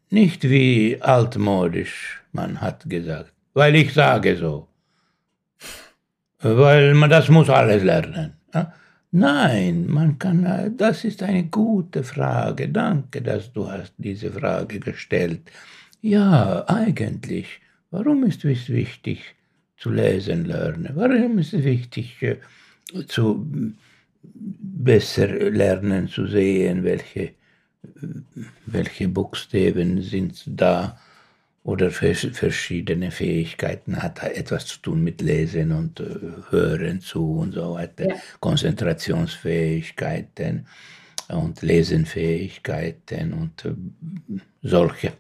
nicht 0.10 0.44
wie 0.44 1.01
altmodisch 1.01 2.22
man 2.34 2.60
hat 2.60 2.89
gesagt, 2.89 3.34
weil 3.53 3.75
ich 3.75 3.94
sage 3.94 4.36
so, 4.36 4.67
weil 6.39 6.94
man 6.94 7.10
das 7.10 7.29
muss 7.29 7.50
alles 7.50 7.84
lernen. 7.84 8.34
Nein, 9.12 9.88
man 9.88 10.20
kann, 10.20 10.75
das 10.75 11.06
ist 11.06 11.24
eine 11.24 11.46
gute 11.46 12.03
Frage. 12.03 12.67
Danke, 12.67 13.22
dass 13.22 13.53
du 13.53 13.72
hast 13.72 13.94
diese 13.98 14.32
Frage 14.32 14.82
gestellt. 14.82 15.50
Ja, 16.01 16.65
eigentlich. 16.67 17.62
Warum 17.89 18.25
ist 18.25 18.44
es 18.44 18.67
wichtig 18.67 19.37
zu 19.77 19.89
lesen 19.89 20.46
lernen? 20.46 20.91
Warum 20.96 21.39
ist 21.39 21.53
es 21.53 21.63
wichtig 21.63 22.22
äh, 22.22 22.38
zu 23.07 23.74
besser 24.24 25.27
lernen 25.27 26.07
zu 26.07 26.25
sehen, 26.27 26.84
welche, 26.84 27.34
welche 28.65 29.07
Buchstaben 29.07 30.01
sind 30.01 30.43
da 30.48 31.00
oder 31.63 31.91
verschiedene 31.91 33.12
Fähigkeiten 33.12 34.01
hat 34.01 34.24
etwas 34.24 34.65
zu 34.67 34.79
tun 34.79 35.03
mit 35.03 35.22
Lesen 35.22 35.72
und 35.74 36.00
äh, 36.00 36.05
Hören 36.50 37.01
zu 37.01 37.39
und 37.39 37.51
so 37.53 37.74
weiter, 37.74 38.07
ja. 38.07 38.15
Konzentrationsfähigkeiten 38.39 40.65
und 41.27 41.62
Lesenfähigkeiten 41.62 43.34
und 43.34 43.65
äh, 43.65 43.74
solche. 44.62 45.12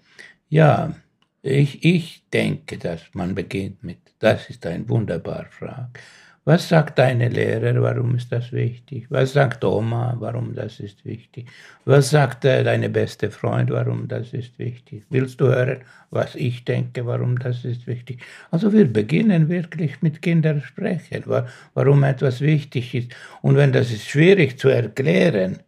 Ja, 0.49 0.95
ich, 1.41 1.83
ich 1.83 2.23
denke, 2.31 2.77
dass 2.77 3.01
man 3.11 3.35
beginnt 3.35 3.83
mit, 3.83 3.97
das 4.19 4.49
ist 4.49 4.65
eine 4.65 4.87
wunderbare 4.89 5.47
Frage. 5.49 5.99
Was 6.47 6.69
sagt 6.69 6.97
deine 6.97 7.27
Lehrer, 7.27 7.81
warum 7.81 8.15
ist 8.15 8.31
das 8.31 8.53
wichtig? 8.53 9.07
Was 9.09 9.33
sagt 9.33 9.65
Oma, 9.65 10.15
warum 10.17 10.55
das 10.55 10.79
ist 10.79 11.03
wichtig? 11.03 11.49
Was 11.83 12.11
sagt 12.11 12.45
äh, 12.45 12.63
deine 12.63 12.89
beste 12.89 13.29
Freund, 13.31 13.69
warum 13.69 14.07
das 14.07 14.31
ist 14.31 14.57
wichtig? 14.57 15.03
Willst 15.09 15.41
du 15.41 15.47
hören, 15.47 15.79
was 16.09 16.35
ich 16.35 16.63
denke, 16.63 17.05
warum 17.05 17.37
das 17.37 17.65
ist 17.65 17.85
wichtig? 17.85 18.21
Also 18.49 18.71
wir 18.71 18.85
beginnen 18.85 19.49
wirklich 19.49 20.01
mit 20.01 20.21
Kindern 20.21 20.61
sprechen, 20.61 21.25
warum 21.73 22.03
etwas 22.05 22.39
wichtig 22.39 22.95
ist. 22.95 23.13
Und 23.41 23.57
wenn 23.57 23.73
das 23.73 23.91
ist 23.91 24.07
schwierig 24.07 24.57
zu 24.57 24.69
erklären 24.69 25.59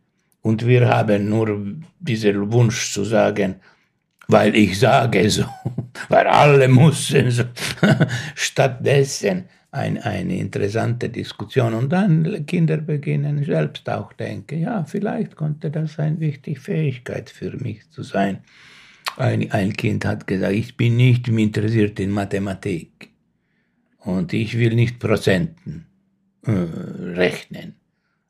und 0.42 0.66
wir 0.66 0.88
haben 0.88 1.28
nur 1.28 1.60
diesen 2.00 2.54
Wunsch 2.54 2.94
zu 2.94 3.04
sagen, 3.04 3.56
weil 4.30 4.56
ich 4.56 4.80
sage 4.80 5.30
so, 5.30 5.46
weil 6.10 6.28
alle 6.28 6.68
müssen 6.68 7.32
so, 7.32 7.44
stattdessen 8.36 9.46
ein, 9.72 9.98
eine 9.98 10.38
interessante 10.38 11.10
Diskussion. 11.10 11.74
Und 11.74 11.90
dann 11.90 12.46
Kinder 12.46 12.78
beginnen 12.78 13.44
selbst 13.44 13.90
auch 13.90 14.14
denken, 14.14 14.62
ja, 14.62 14.84
vielleicht 14.84 15.36
konnte 15.36 15.72
das 15.72 16.00
eine 16.00 16.20
wichtige 16.20 16.60
Fähigkeit 16.60 17.30
für 17.30 17.52
mich 17.58 17.90
zu 17.90 18.04
sein. 18.04 18.40
Ein, 19.18 19.52
ein 19.52 19.74
Kind 19.74 20.06
hat 20.06 20.28
gesagt, 20.28 20.54
ich 20.54 20.78
bin 20.78 20.96
nicht 20.96 21.28
interessiert 21.28 22.00
in 22.00 22.12
Mathematik 22.12 23.10
und 24.00 24.32
ich 24.34 24.58
will 24.58 24.76
nicht 24.76 25.00
Prozenten 25.00 25.88
äh, 26.46 26.52
rechnen. 26.52 27.76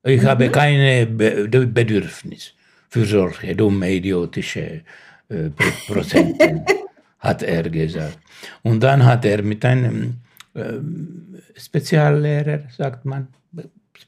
Ich 0.03 0.22
mhm. 0.22 0.27
habe 0.27 0.50
keine 0.50 1.06
Be 1.06 1.48
Bedürfnis 1.68 2.53
für 2.88 3.06
solche 3.06 3.53
dumme, 3.53 3.91
idiotische 3.91 4.82
äh, 5.30 5.50
Prozenten, 5.88 6.66
hat 7.20 7.44
er 7.44 7.64
gesagt. 7.70 8.20
Und 8.64 8.82
dann 8.82 9.06
hat 9.06 9.26
er 9.26 9.42
mit 9.42 9.64
einem 9.66 10.18
ähm, 10.56 11.38
Speziallehrer, 11.56 12.64
sagt 12.76 13.06
man, 13.06 13.28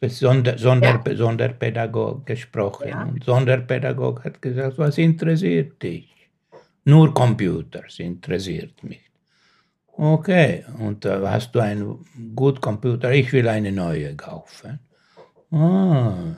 Sonder, 0.08 0.58
Sonder, 0.58 1.02
ja. 1.06 1.16
Sonderpädagog 1.16 2.26
gesprochen. 2.26 2.88
Ja. 2.90 3.04
Und 3.04 3.24
Sonderpädagog 3.24 4.24
hat 4.24 4.42
gesagt, 4.42 4.78
was 4.78 4.98
interessiert 4.98 5.82
dich? 5.84 6.10
Nur 6.86 7.14
Computers 7.14 8.00
interessiert 8.00 8.84
mich. 8.84 9.02
Okay, 9.88 10.64
und 10.80 11.06
äh, 11.06 11.20
hast 11.28 11.54
du 11.54 11.60
einen 11.60 12.04
guten 12.36 12.62
Computer? 12.62 13.12
Ich 13.12 13.32
will 13.34 13.48
eine 13.48 13.72
neue 13.72 14.16
kaufen. 14.16 14.80
Ah, 15.52 16.38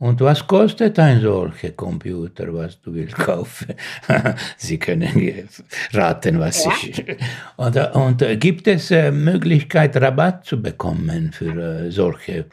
und 0.00 0.20
was 0.20 0.46
kostet 0.46 0.98
ein 0.98 1.20
solcher 1.20 1.70
Computer, 1.72 2.54
was 2.54 2.80
du 2.80 2.94
willst 2.94 3.16
kaufen? 3.16 3.74
Sie 4.56 4.78
können 4.78 5.48
raten, 5.92 6.38
was 6.38 6.64
ja. 6.64 6.72
ich. 6.82 7.04
Und, 7.56 7.76
und 7.94 8.22
äh, 8.22 8.36
gibt 8.36 8.68
es 8.68 8.92
äh, 8.92 9.10
Möglichkeit, 9.10 9.96
Rabatt 9.96 10.44
zu 10.44 10.62
bekommen 10.62 11.32
für 11.32 11.86
äh, 11.86 11.90
solche? 11.90 12.46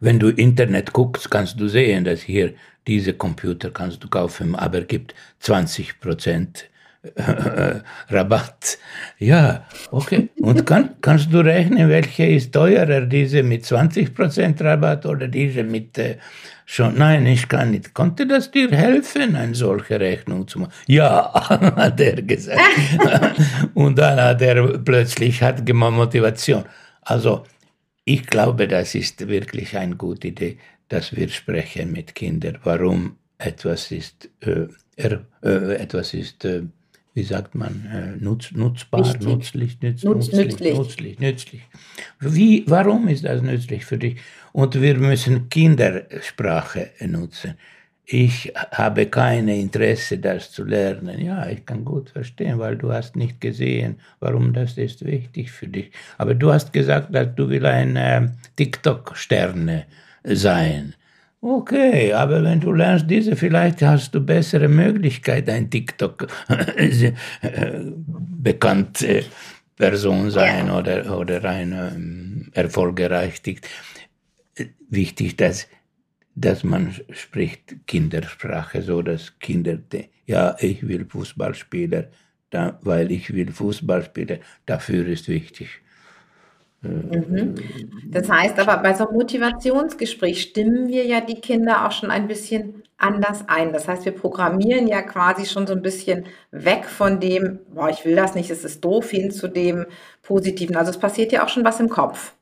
Wenn 0.00 0.18
du 0.18 0.30
Internet 0.30 0.92
guckst, 0.92 1.30
kannst 1.30 1.60
du 1.60 1.68
sehen, 1.68 2.04
dass 2.04 2.22
hier 2.22 2.54
diese 2.86 3.12
Computer 3.12 3.70
kannst 3.70 4.02
du 4.02 4.08
kaufen, 4.08 4.54
aber 4.54 4.80
gibt 4.80 5.14
20 5.40 6.00
Prozent 6.00 6.70
Rabatt. 8.10 8.78
Ja, 9.18 9.64
okay. 9.90 10.28
Und 10.40 10.66
kann, 10.66 10.96
kannst 11.00 11.32
du 11.32 11.38
rechnen, 11.40 11.88
welche 11.88 12.26
ist 12.26 12.52
teurer, 12.52 13.02
diese 13.02 13.42
mit 13.42 13.64
20% 13.64 14.62
Rabatt 14.62 15.06
oder 15.06 15.26
diese 15.26 15.62
mit 15.62 15.96
äh, 15.96 16.18
schon? 16.66 16.98
Nein, 16.98 17.24
ich 17.26 17.48
kann 17.48 17.70
nicht. 17.70 17.94
Konnte 17.94 18.26
das 18.26 18.50
dir 18.50 18.70
helfen, 18.70 19.34
eine 19.34 19.54
solche 19.54 19.98
Rechnung 19.98 20.46
zu 20.46 20.60
machen? 20.60 20.72
Ja, 20.88 21.32
hat 21.76 22.00
er 22.00 22.20
gesagt. 22.20 22.60
Und 23.74 23.98
dann 23.98 24.20
hat 24.20 24.42
er 24.42 24.78
plötzlich 24.78 25.42
hat 25.42 25.66
Motivation. 25.72 26.64
Also, 27.00 27.44
ich 28.04 28.26
glaube, 28.26 28.68
das 28.68 28.94
ist 28.94 29.26
wirklich 29.26 29.76
eine 29.76 29.96
gute 29.96 30.28
Idee, 30.28 30.58
dass 30.88 31.16
wir 31.16 31.28
sprechen 31.30 31.92
mit 31.92 32.14
Kindern, 32.14 32.58
warum 32.64 33.16
etwas 33.38 33.90
ist, 33.90 34.28
äh, 34.40 34.66
er, 34.96 35.24
äh, 35.42 35.76
etwas 35.76 36.12
ist 36.12 36.44
äh, 36.44 36.62
wie 37.14 37.22
sagt 37.24 37.54
man, 37.54 37.86
äh, 37.92 38.22
nutz, 38.22 38.52
nutzbar, 38.52 39.16
nützlich, 39.18 39.80
nütz, 39.80 40.04
Nutz, 40.04 40.32
nützlich, 40.32 40.60
nützlich, 40.60 40.78
nützlich, 40.78 41.18
nützlich. 41.18 41.62
Wie, 42.20 42.64
warum 42.66 43.08
ist 43.08 43.24
das 43.24 43.42
nützlich 43.42 43.84
für 43.84 43.98
dich? 43.98 44.16
Und 44.52 44.80
wir 44.80 44.96
müssen 44.96 45.48
Kindersprache 45.48 46.90
nutzen. 47.00 47.54
Ich 48.12 48.52
habe 48.72 49.06
kein 49.06 49.46
Interesse, 49.46 50.18
das 50.18 50.50
zu 50.50 50.64
lernen. 50.64 51.20
Ja, 51.20 51.48
ich 51.48 51.64
kann 51.64 51.84
gut 51.84 52.10
verstehen, 52.10 52.58
weil 52.58 52.76
du 52.76 52.92
hast 52.92 53.14
nicht 53.14 53.40
gesehen, 53.40 54.00
warum 54.18 54.52
das 54.52 54.76
ist 54.78 55.04
wichtig 55.04 55.52
für 55.52 55.68
dich. 55.68 55.92
Aber 56.18 56.34
du 56.34 56.52
hast 56.52 56.72
gesagt, 56.72 57.14
dass 57.14 57.34
du 57.36 57.48
will 57.48 57.64
ein 57.66 57.94
äh, 57.94 58.28
TikTok-Sterne 58.56 59.84
sein. 60.24 60.94
Okay, 61.42 62.12
aber 62.12 62.42
wenn 62.42 62.60
du 62.60 62.72
lernst 62.72 63.08
diese, 63.08 63.34
vielleicht 63.34 63.80
hast 63.80 64.14
du 64.14 64.20
bessere 64.20 64.68
Möglichkeit, 64.68 65.48
ein 65.48 65.70
TikTok 65.70 66.26
äh, 66.48 67.12
bekannte 68.42 69.24
Person 69.74 70.30
sein 70.30 70.70
oder, 70.70 71.18
oder 71.18 71.42
ein 71.44 71.72
ähm, 71.72 72.50
erfolgreich. 72.52 73.40
Wichtig, 74.90 75.36
dass, 75.36 75.66
dass 76.34 76.62
man 76.62 76.94
spricht 77.10 77.86
Kindersprache, 77.86 78.82
so 78.82 79.00
dass 79.00 79.38
Kinder, 79.38 79.78
ja, 80.26 80.56
ich 80.60 80.86
will 80.86 81.06
Fußballspieler, 81.08 82.08
da, 82.50 82.78
weil 82.82 83.10
ich 83.10 83.32
will 83.32 83.50
Fußballspieler, 83.50 84.40
dafür 84.66 85.06
ist 85.06 85.28
wichtig 85.28 85.80
Mhm. 86.82 87.56
Das 88.06 88.30
heißt 88.30 88.58
aber, 88.58 88.78
bei 88.78 88.94
so 88.94 89.06
einem 89.06 89.18
Motivationsgespräch 89.18 90.40
stimmen 90.40 90.88
wir 90.88 91.04
ja 91.04 91.20
die 91.20 91.40
Kinder 91.40 91.86
auch 91.86 91.92
schon 91.92 92.10
ein 92.10 92.26
bisschen 92.26 92.82
anders 92.96 93.44
ein. 93.48 93.72
Das 93.72 93.86
heißt, 93.86 94.04
wir 94.04 94.12
programmieren 94.12 94.86
ja 94.86 95.02
quasi 95.02 95.46
schon 95.46 95.66
so 95.66 95.74
ein 95.74 95.82
bisschen 95.82 96.26
weg 96.50 96.86
von 96.86 97.20
dem, 97.20 97.60
boah, 97.74 97.90
ich 97.90 98.04
will 98.04 98.16
das 98.16 98.34
nicht, 98.34 98.50
es 98.50 98.64
ist 98.64 98.82
doof, 98.84 99.10
hin 99.10 99.30
zu 99.30 99.48
dem 99.48 99.86
Positiven. 100.22 100.76
Also 100.76 100.90
es 100.90 100.98
passiert 100.98 101.32
ja 101.32 101.44
auch 101.44 101.48
schon 101.48 101.64
was 101.64 101.80
im 101.80 101.88
Kopf, 101.88 102.34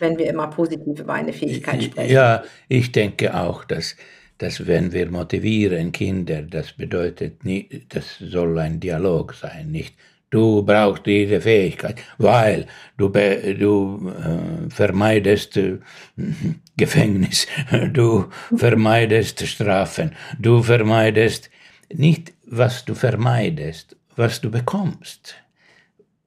wenn 0.00 0.18
wir 0.18 0.26
immer 0.26 0.48
positiv 0.48 0.98
über 0.98 1.14
eine 1.14 1.32
Fähigkeit 1.32 1.84
sprechen. 1.84 2.12
Ja, 2.12 2.42
ich 2.68 2.90
denke 2.90 3.34
auch, 3.34 3.64
dass, 3.64 3.96
dass 4.38 4.66
wenn 4.66 4.92
wir 4.92 5.10
motivieren 5.10 5.92
Kinder, 5.92 6.42
das 6.42 6.72
bedeutet, 6.72 7.44
nie, 7.44 7.84
das 7.88 8.18
soll 8.18 8.58
ein 8.58 8.80
Dialog 8.80 9.34
sein, 9.34 9.70
nicht 9.70 9.94
Du 10.36 10.62
brauchst 10.62 11.06
diese 11.06 11.40
Fähigkeit, 11.40 11.96
weil 12.18 12.66
du, 12.98 13.08
du 13.08 14.12
äh, 14.12 14.68
vermeidest 14.68 15.56
äh, 15.56 15.78
Gefängnis, 16.76 17.46
du 17.94 18.26
vermeidest 18.54 19.46
Strafen, 19.46 20.12
du 20.38 20.62
vermeidest 20.62 21.48
nicht, 21.90 22.34
was 22.44 22.84
du 22.84 22.94
vermeidest, 22.94 23.96
was 24.14 24.42
du 24.42 24.50
bekommst. 24.50 25.36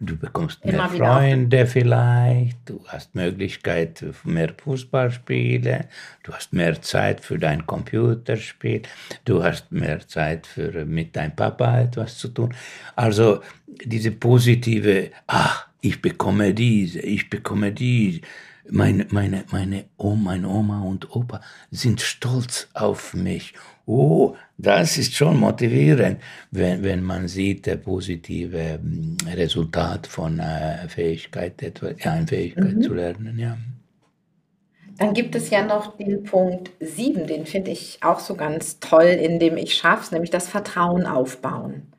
Du 0.01 0.15
bekommst 0.15 0.63
mehr 0.63 0.87
Freunde 0.87 1.65
vielleicht, 1.67 2.57
du 2.69 2.81
hast 2.87 3.15
Möglichkeit 3.15 3.99
für 3.99 4.29
mehr 4.29 4.53
Fußballspiele, 4.57 5.89
du 6.23 6.33
hast 6.33 6.53
mehr 6.53 6.81
Zeit 6.81 7.19
für 7.19 7.37
dein 7.37 7.65
Computerspiel, 7.65 8.83
du 9.25 9.43
hast 9.43 9.73
mehr 9.73 9.99
Zeit 10.07 10.47
für 10.47 10.85
mit 10.85 11.17
deinem 11.17 11.35
Papa 11.35 11.81
etwas 11.81 12.17
zu 12.17 12.29
tun. 12.29 12.55
Also 12.95 13.41
diese 13.83 14.11
positive, 14.11 15.11
ach, 15.27 15.67
ich 15.81 16.01
bekomme 16.01 16.53
diese, 16.53 16.99
ich 16.99 17.29
bekomme 17.29 17.73
diese, 17.73 18.21
meine, 18.71 19.05
meine, 19.09 19.43
meine 19.51 19.85
Oma, 19.97 20.31
meine 20.31 20.47
Oma 20.47 20.81
und 20.81 21.15
Opa 21.15 21.41
sind 21.71 22.01
stolz 22.01 22.67
auf 22.73 23.13
mich. 23.13 23.53
Oh, 23.85 24.35
das 24.57 24.97
ist 24.97 25.15
schon 25.15 25.39
motivierend, 25.39 26.19
wenn, 26.51 26.83
wenn 26.83 27.01
man 27.01 27.27
sieht, 27.27 27.65
der 27.65 27.77
positive 27.77 28.79
hm, 28.81 29.17
Resultat 29.27 30.07
von 30.07 30.39
äh, 30.39 30.87
Fähigkeit, 30.87 31.61
etwa, 31.63 31.91
ja, 31.97 32.11
eine 32.11 32.27
Fähigkeit 32.27 32.75
mhm. 32.75 32.81
zu 32.81 32.93
lernen, 32.93 33.39
ja. 33.39 33.57
Dann 34.97 35.13
gibt 35.13 35.33
es 35.33 35.49
ja 35.49 35.63
noch 35.63 35.95
den 35.95 36.23
Punkt 36.23 36.71
7, 36.81 37.25
den 37.25 37.45
finde 37.45 37.71
ich 37.71 37.99
auch 38.01 38.19
so 38.19 38.35
ganz 38.35 38.81
toll, 38.81 39.05
in 39.05 39.39
dem 39.39 39.55
ich 39.55 39.73
schaffe 39.73 40.13
nämlich 40.13 40.29
das 40.29 40.49
Vertrauen 40.49 41.05
aufbauen. 41.05 41.93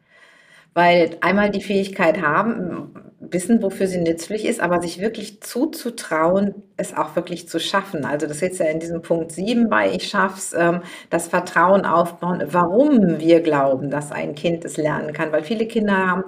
Weil 0.74 1.16
einmal 1.22 1.50
die 1.50 1.62
Fähigkeit 1.62 2.20
haben, 2.20 3.09
wissen, 3.32 3.62
wofür 3.62 3.86
sie 3.86 4.00
nützlich 4.00 4.44
ist, 4.44 4.60
aber 4.60 4.80
sich 4.80 5.00
wirklich 5.00 5.40
zuzutrauen, 5.42 6.54
es 6.76 6.96
auch 6.96 7.16
wirklich 7.16 7.48
zu 7.48 7.60
schaffen. 7.60 8.04
Also 8.04 8.26
das 8.26 8.42
ist 8.42 8.58
ja 8.58 8.66
in 8.66 8.80
diesem 8.80 9.02
Punkt 9.02 9.32
7 9.32 9.68
bei 9.68 9.90
Ich 9.90 10.08
schaff's, 10.08 10.52
ähm, 10.56 10.82
das 11.10 11.28
Vertrauen 11.28 11.84
aufbauen, 11.84 12.42
warum 12.46 13.18
wir 13.20 13.40
glauben, 13.40 13.90
dass 13.90 14.12
ein 14.12 14.34
Kind 14.34 14.64
es 14.64 14.76
lernen 14.76 15.12
kann. 15.12 15.32
Weil 15.32 15.44
viele 15.44 15.66
Kinder 15.66 15.96
haben 15.96 16.24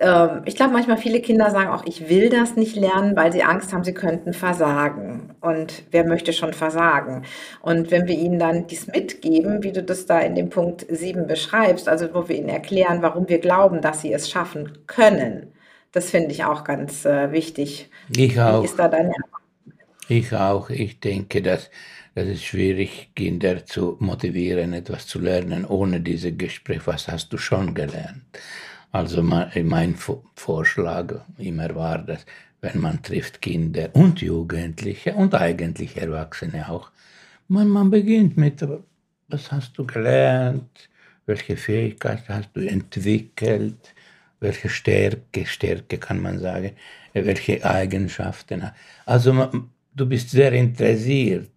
ähm, 0.00 0.42
ich 0.46 0.56
glaube, 0.56 0.72
manchmal 0.72 0.96
viele 0.96 1.20
Kinder 1.20 1.50
sagen 1.50 1.70
auch, 1.70 1.84
ich 1.84 2.08
will 2.08 2.30
das 2.30 2.56
nicht 2.56 2.74
lernen, 2.74 3.16
weil 3.16 3.32
sie 3.32 3.42
Angst 3.42 3.72
haben, 3.72 3.84
sie 3.84 3.94
könnten 3.94 4.32
versagen. 4.32 5.34
Und 5.40 5.84
wer 5.90 6.06
möchte 6.06 6.32
schon 6.32 6.54
versagen? 6.54 7.24
Und 7.60 7.90
wenn 7.90 8.08
wir 8.08 8.16
ihnen 8.16 8.38
dann 8.38 8.66
dies 8.66 8.86
mitgeben, 8.86 9.62
wie 9.62 9.72
du 9.72 9.82
das 9.82 10.06
da 10.06 10.18
in 10.20 10.34
dem 10.34 10.48
Punkt 10.48 10.86
7 10.88 11.26
beschreibst, 11.26 11.88
also 11.88 12.14
wo 12.14 12.28
wir 12.28 12.36
ihnen 12.36 12.48
erklären, 12.48 13.02
warum 13.02 13.28
wir 13.28 13.38
glauben, 13.40 13.82
dass 13.82 14.00
sie 14.00 14.12
es 14.12 14.30
schaffen 14.30 14.72
können, 14.86 15.52
das 15.92 16.10
finde 16.10 16.32
ich 16.32 16.44
auch 16.44 16.64
ganz 16.64 17.04
äh, 17.04 17.32
wichtig. 17.32 17.90
Ich 18.14 18.40
auch. 18.40 18.62
Wie 18.62 18.66
ist 18.66 18.78
da 18.78 18.88
deine 18.88 19.12
ich 20.08 20.34
auch. 20.34 20.70
Ich 20.70 20.98
denke, 20.98 21.40
dass 21.40 21.70
das 22.16 22.26
ist 22.26 22.44
schwierig, 22.44 23.10
Kinder 23.14 23.64
zu 23.64 23.96
motivieren, 24.00 24.72
etwas 24.72 25.06
zu 25.06 25.20
lernen, 25.20 25.64
ohne 25.64 26.00
dieses 26.00 26.36
Gespräch. 26.36 26.80
Was 26.86 27.06
hast 27.06 27.32
du 27.32 27.38
schon 27.38 27.74
gelernt? 27.74 28.24
Also 28.90 29.22
mein 29.22 29.94
Vorschlag 30.34 31.14
immer 31.38 31.72
war, 31.76 31.98
dass 31.98 32.26
wenn 32.60 32.80
man 32.80 33.00
trifft 33.02 33.40
Kinder 33.40 33.90
und 33.92 34.20
Jugendliche 34.20 35.14
und 35.14 35.34
eigentlich 35.34 35.96
Erwachsene 35.96 36.68
auch, 36.68 36.90
man, 37.46 37.68
man 37.68 37.90
beginnt 37.90 38.36
mit, 38.36 38.66
was 39.28 39.52
hast 39.52 39.78
du 39.78 39.86
gelernt, 39.86 40.88
welche 41.26 41.56
Fähigkeit 41.56 42.24
hast 42.28 42.50
du 42.54 42.60
entwickelt, 42.68 43.94
welche 44.40 44.68
Stärke, 44.68 45.46
Stärke 45.46 45.98
kann 45.98 46.20
man 46.20 46.38
sagen, 46.38 46.72
welche 47.12 47.64
Eigenschaften. 47.64 48.70
Also 49.06 49.50
du 49.94 50.06
bist 50.06 50.30
sehr 50.30 50.52
interessiert 50.52 51.50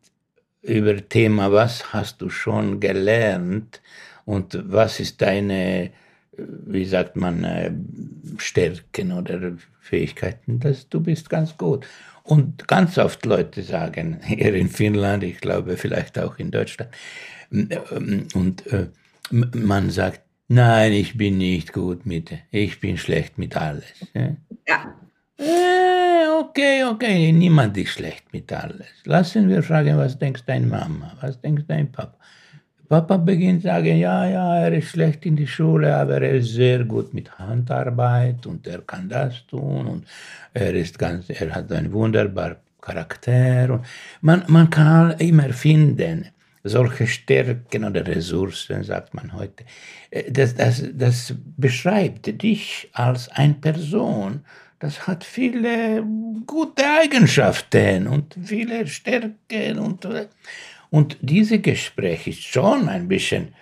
über 0.61 0.97
Thema, 1.07 1.51
was 1.51 1.93
hast 1.93 2.21
du 2.21 2.29
schon 2.29 2.79
gelernt 2.79 3.81
und 4.25 4.59
was 4.71 4.99
ist 4.99 5.21
deine 5.21 5.91
wie 6.37 6.85
sagt 6.85 7.15
man, 7.15 7.43
äh, 7.43 7.71
Stärken 8.37 9.11
oder 9.11 9.53
Fähigkeiten, 9.79 10.59
dass 10.59 10.89
du 10.89 10.99
bist 10.99 11.29
ganz 11.29 11.57
gut. 11.57 11.85
Und 12.23 12.67
ganz 12.67 12.97
oft 12.97 13.25
Leute 13.25 13.61
sagen, 13.63 14.19
hier 14.25 14.53
in 14.55 14.69
Finnland, 14.69 15.23
ich 15.23 15.39
glaube 15.39 15.77
vielleicht 15.77 16.17
auch 16.19 16.37
in 16.39 16.51
Deutschland, 16.51 16.91
ähm, 17.51 18.27
und 18.33 18.65
äh, 18.67 18.87
man 19.29 19.89
sagt, 19.89 20.21
nein, 20.53 20.93
ich 20.93 21.17
bin 21.17 21.37
nicht 21.37 21.73
gut 21.73 22.05
mit, 22.05 22.31
ich 22.51 22.79
bin 22.79 22.97
schlecht 22.97 23.37
mit 23.37 23.55
alles. 23.57 23.85
Ja. 24.67 24.93
Äh, 25.37 26.27
okay, 26.39 26.83
okay, 26.83 27.31
niemand 27.31 27.75
ist 27.77 27.91
schlecht 27.91 28.31
mit 28.31 28.51
alles. 28.51 28.87
Lassen 29.05 29.49
wir 29.49 29.63
fragen, 29.63 29.97
was 29.97 30.17
denkst 30.17 30.43
deine 30.45 30.67
Mama, 30.67 31.11
was 31.21 31.39
denkst 31.41 31.65
dein 31.67 31.91
Papa? 31.91 32.17
Papa 32.87 33.17
beginnt 33.17 33.61
zu 33.61 33.67
sagen, 33.67 33.97
ja, 33.97 34.27
ja, 34.27 34.57
er 34.59 34.73
ist 34.73 34.89
schlecht 34.89 35.25
in 35.25 35.35
die 35.35 35.47
Schule, 35.47 35.95
aber 35.95 36.21
er 36.21 36.35
ist 36.35 36.53
sehr 36.53 36.83
gut 36.83 37.13
mit 37.13 37.39
Handarbeit 37.39 38.45
und 38.45 38.67
er 38.67 38.81
kann 38.81 39.09
das 39.09 39.47
tun 39.47 39.87
und 39.87 40.05
er 40.53 40.73
ist 40.75 40.99
ganz, 40.99 41.29
er 41.29 41.55
hat 41.55 41.71
einen 41.71 41.91
wunderbaren 41.91 42.57
Charakter. 42.79 43.73
Und 43.73 43.85
man, 44.21 44.43
man 44.47 44.69
kann 44.69 45.11
immer 45.17 45.49
finden, 45.53 46.27
solche 46.63 47.07
Stärken 47.07 47.83
oder 47.83 48.05
Ressourcen, 48.07 48.83
sagt 48.83 49.13
man 49.13 49.33
heute. 49.33 49.65
Äh, 50.09 50.31
das, 50.31 50.55
das, 50.55 50.83
das 50.93 51.35
beschreibt 51.57 52.41
dich 52.41 52.89
als 52.93 53.29
eine 53.29 53.55
Person, 53.55 54.45
das 54.79 55.07
hat 55.07 55.23
viele 55.23 56.03
gute 56.45 56.83
Eigenschaften 56.83 58.07
und 58.07 58.35
viele 58.43 58.85
Stärken 58.87 59.79
und 59.79 60.05
und 60.89 61.17
diese 61.21 61.57
Gespräch 61.57 62.27
ist 62.27 62.43
schon 62.43 62.87
ein 62.87 63.07
bisschen 63.07 63.55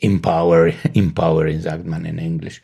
empower, 0.00 0.70
empowering, 0.94 1.60
sagt 1.60 1.86
man 1.86 2.04
in 2.04 2.18
Englisch. 2.18 2.60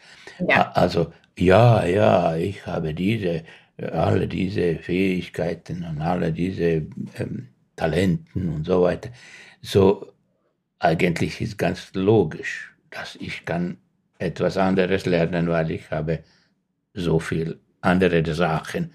Ja. 0.46 0.72
Also, 0.72 1.12
ja, 1.38 1.86
ja, 1.86 2.36
ich 2.36 2.66
habe 2.66 2.92
diese, 2.92 3.44
alle 3.78 4.28
diese 4.28 4.76
Fähigkeiten 4.76 5.84
und 5.84 6.02
alle 6.02 6.32
diese 6.32 6.86
ähm, 7.18 7.48
Talenten 7.76 8.48
und 8.48 8.66
so 8.66 8.82
weiter. 8.82 9.10
So, 9.62 10.12
eigentlich 10.78 11.40
ist 11.40 11.58
ganz 11.58 11.90
logisch, 11.94 12.72
dass 12.90 13.16
ich 13.16 13.44
kann 13.44 13.78
etwas 14.18 14.56
anderes 14.56 15.06
lernen, 15.06 15.48
weil 15.48 15.70
ich 15.70 15.90
habe 15.90 16.20
so 16.92 17.18
viel 17.18 17.58
andere 17.80 18.34
Sachen. 18.34 18.92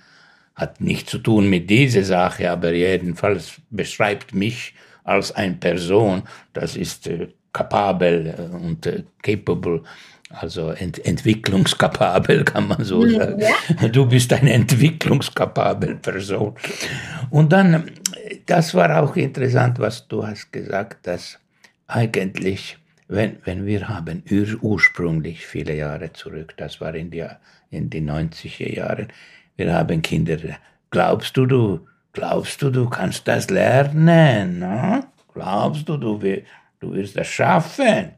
Hat 0.56 0.82
nichts 0.82 1.12
zu 1.12 1.20
tun 1.20 1.50
mit 1.50 1.70
dieser 1.70 2.04
Sache, 2.04 2.50
aber 2.52 2.74
jedenfalls 2.74 3.62
beschreibt 3.70 4.34
mich 4.34 4.74
als 5.04 5.32
eine 5.32 5.56
Person, 5.56 6.24
das 6.54 6.76
ist 6.76 7.08
äh, 7.08 7.30
kapabel 7.54 8.36
äh, 8.38 8.56
und 8.56 8.86
äh, 8.86 9.04
capable, 9.22 9.82
also 10.30 10.70
ent 10.70 11.04
entwicklungskapabel 11.04 12.44
kann 12.52 12.68
man 12.68 12.84
so 12.84 13.02
mhm, 13.02 13.12
sagen. 13.12 13.42
Ja. 13.42 13.88
Du 13.88 14.06
bist 14.06 14.32
eine 14.34 14.54
entwicklungskapabel 14.54 15.96
Person. 15.96 16.56
Und 17.30 17.52
dann, 17.52 17.90
das 18.46 18.74
war 18.74 19.02
auch 19.02 19.16
interessant, 19.16 19.80
was 19.80 20.08
du 20.08 20.26
hast 20.26 20.52
gesagt, 20.52 21.08
dass 21.08 21.40
eigentlich, 21.88 22.78
wenn, 23.08 23.38
wenn 23.46 23.66
wir 23.66 23.88
haben 23.88 24.24
ursprünglich 24.62 25.46
viele 25.46 25.76
Jahre 25.76 26.14
zurück, 26.14 26.54
das 26.58 26.80
war 26.82 26.94
in 26.96 27.12
die, 27.12 27.26
in 27.72 27.90
die 27.90 28.02
90er 28.02 28.76
Jahre, 28.76 29.08
wir 29.56 29.74
haben 29.74 30.02
Kinder, 30.02 30.38
glaubst 30.90 31.36
du, 31.36 31.46
du 31.46 31.88
Glaubst 32.14 32.62
du, 32.62 32.70
du 32.72 32.90
kannst 32.90 33.28
das 33.28 33.50
lernen? 33.50 34.60
Ne? 34.60 35.06
Glaubst 35.34 35.88
du, 35.88 35.98
du, 35.98 36.20
du 36.80 36.94
wirst 36.94 37.18
das 37.18 37.28
schaffen? 37.28 38.12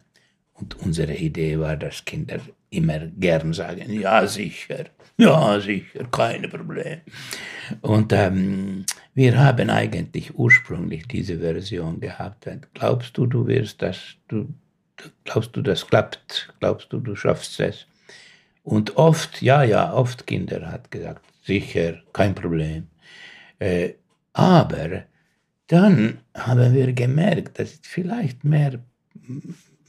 Und 0.53 0.79
unsere 0.79 1.13
Idee 1.13 1.59
war, 1.59 1.75
dass 1.75 2.05
Kinder 2.05 2.39
immer 2.71 2.99
gern 2.99 3.53
sagen, 3.53 3.91
ja 3.91 4.25
sicher, 4.25 4.85
ja 5.17 5.59
sicher, 5.59 6.05
kein 6.09 6.49
Problem. 6.49 7.01
Und 7.81 8.13
ähm, 8.13 8.85
wir 9.13 9.37
haben 9.37 9.69
eigentlich 9.69 10.33
ursprünglich 10.35 11.07
diese 11.07 11.37
Version 11.39 11.99
gehabt. 11.99 12.47
Glaubst 12.73 13.17
du, 13.17 13.25
du 13.27 13.45
wirst 13.45 13.81
das, 13.81 13.97
du, 14.29 14.47
glaubst 15.25 15.55
du, 15.55 15.61
das 15.61 15.85
klappt? 15.85 16.53
Glaubst 16.59 16.91
du, 16.93 16.99
du 16.99 17.15
schaffst 17.15 17.59
es? 17.59 17.85
Und 18.63 18.95
oft, 18.95 19.41
ja, 19.41 19.63
ja, 19.63 19.93
oft 19.93 20.25
Kinder 20.25 20.71
hat 20.71 20.91
gesagt, 20.91 21.25
sicher, 21.43 22.01
kein 22.13 22.33
Problem. 22.33 22.87
Äh, 23.59 23.93
aber 24.33 25.03
dann 25.67 26.19
haben 26.35 26.73
wir 26.73 26.93
gemerkt, 26.93 27.59
dass 27.59 27.79
vielleicht 27.81 28.43
mehr 28.45 28.79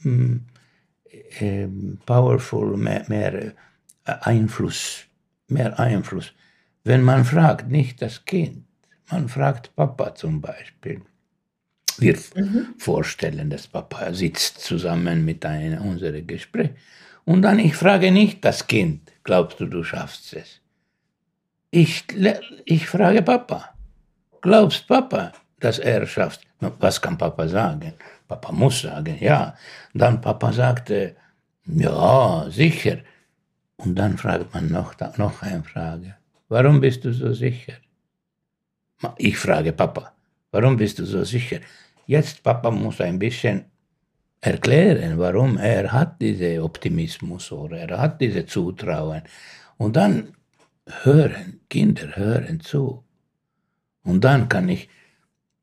mm, 0.03 0.37
äh, 1.39 1.67
powerful, 2.05 2.77
mehr, 2.77 3.05
mehr 3.07 3.33
äh, 3.33 3.51
Einfluss, 4.05 5.05
mehr 5.47 5.79
Einfluss, 5.79 6.33
wenn 6.83 7.01
man 7.01 7.23
fragt, 7.23 7.69
nicht 7.69 8.01
das 8.01 8.25
Kind, 8.25 8.65
man 9.09 9.29
fragt 9.29 9.75
Papa 9.75 10.15
zum 10.15 10.41
Beispiel. 10.41 11.01
Wir 11.97 12.17
mhm. 12.35 12.73
vorstellen, 12.77 13.49
dass 13.49 13.67
Papa 13.67 14.13
sitzt 14.13 14.59
zusammen 14.59 15.23
mit 15.23 15.45
einem 15.45 15.81
unserer 15.81 16.21
Gespräche. 16.21 16.75
Und 17.25 17.43
dann 17.43 17.59
ich 17.59 17.75
frage 17.75 18.11
nicht 18.11 18.43
das 18.43 18.67
Kind, 18.67 19.11
glaubst 19.23 19.59
du, 19.59 19.65
du 19.67 19.83
schaffst 19.83 20.33
es? 20.33 20.59
Ich, 21.71 22.05
ich 22.65 22.87
frage 22.87 23.21
Papa, 23.21 23.73
glaubst 24.41 24.87
Papa, 24.87 25.31
dass 25.59 25.79
er 25.79 26.05
schafft? 26.05 26.41
Was 26.59 27.01
kann 27.01 27.17
Papa 27.17 27.47
sagen? 27.47 27.93
Papa 28.33 28.51
muss 28.51 28.81
sagen, 28.81 29.17
ja. 29.19 29.55
Dann 29.93 30.21
Papa 30.21 30.51
sagte, 30.51 31.15
ja, 31.65 32.45
sicher. 32.49 32.97
Und 33.77 33.95
dann 33.95 34.17
fragt 34.17 34.53
man 34.53 34.69
noch, 34.69 34.95
noch 35.17 35.41
eine 35.41 35.63
Frage. 35.63 36.15
Warum 36.49 36.81
bist 36.81 37.05
du 37.05 37.13
so 37.13 37.33
sicher? 37.33 37.73
Ich 39.17 39.37
frage 39.37 39.73
Papa, 39.73 40.13
warum 40.51 40.77
bist 40.77 40.97
du 40.99 41.05
so 41.05 41.23
sicher? 41.23 41.59
Jetzt 42.07 42.43
Papa 42.43 42.71
muss 42.71 43.01
ein 43.01 43.19
bisschen 43.19 43.65
erklären, 44.41 45.17
warum 45.19 45.57
er 45.57 45.91
hat 45.91 46.21
diesen 46.21 46.59
Optimismus 46.59 47.51
oder 47.51 47.77
er 47.77 47.99
hat 47.99 48.19
diese 48.19 48.45
Zutrauen. 48.45 49.21
Und 49.77 49.95
dann 49.95 50.33
hören, 51.03 51.61
Kinder 51.69 52.15
hören 52.15 52.59
zu. 52.61 53.03
Und 54.03 54.23
dann 54.23 54.49
kann 54.49 54.69
ich, 54.69 54.89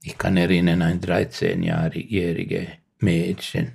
ich 0.03 0.17
kann 0.17 0.37
erinnern, 0.37 0.83
ein 0.83 1.01
13-jährige 1.01 2.67
Mädchen, 2.99 3.73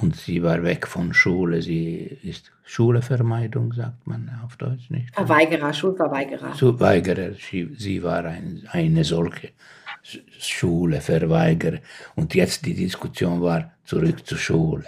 und 0.00 0.14
sie 0.14 0.42
war 0.42 0.62
weg 0.62 0.86
von 0.86 1.14
Schule. 1.14 1.62
Sie 1.62 1.96
ist 2.22 2.52
Schulevermeidung, 2.64 3.72
sagt 3.72 4.06
man 4.06 4.30
auf 4.44 4.56
Deutsch 4.56 4.90
nicht. 4.90 5.14
Verweigerer, 5.14 5.72
Schulverweigerer. 5.72 6.54
Verweigerer. 6.54 7.32
Sie, 7.32 7.74
sie 7.78 8.02
war 8.02 8.24
ein, 8.26 8.68
eine 8.70 9.04
solche 9.04 9.52
Schuleverweigerer. 10.38 11.78
Und 12.14 12.34
jetzt 12.34 12.66
die 12.66 12.74
Diskussion 12.74 13.40
war 13.40 13.72
zurück 13.84 14.26
zur 14.26 14.38
Schule. 14.38 14.86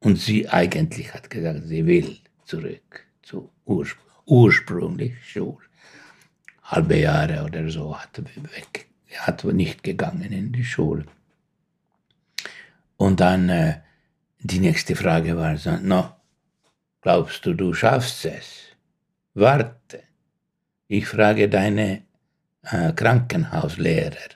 Und 0.00 0.18
sie 0.18 0.48
eigentlich 0.48 1.12
hat 1.12 1.28
gesagt, 1.28 1.66
sie 1.66 1.84
will 1.84 2.16
zurück 2.44 3.04
zu 3.22 3.50
Urspr 3.66 4.00
ursprünglich 4.24 5.14
Schule. 5.24 5.64
Halbe 6.62 6.98
Jahre 6.98 7.44
oder 7.44 7.68
so 7.70 7.98
hat 7.98 8.18
weg, 8.18 8.87
hat 9.16 9.44
nicht 9.44 9.82
gegangen 9.82 10.32
in 10.32 10.52
die 10.52 10.64
Schule. 10.64 11.04
Und 12.96 13.20
dann 13.20 13.48
äh, 13.48 13.80
die 14.40 14.60
nächste 14.60 14.96
Frage 14.96 15.36
war 15.36 15.56
so, 15.56 15.76
no, 15.76 16.10
glaubst 17.00 17.44
du, 17.46 17.54
du 17.54 17.72
schaffst 17.72 18.24
es? 18.24 18.64
Warte, 19.34 20.02
ich 20.88 21.06
frage 21.06 21.48
deine 21.48 22.02
äh, 22.62 22.92
Krankenhauslehrer. 22.92 24.30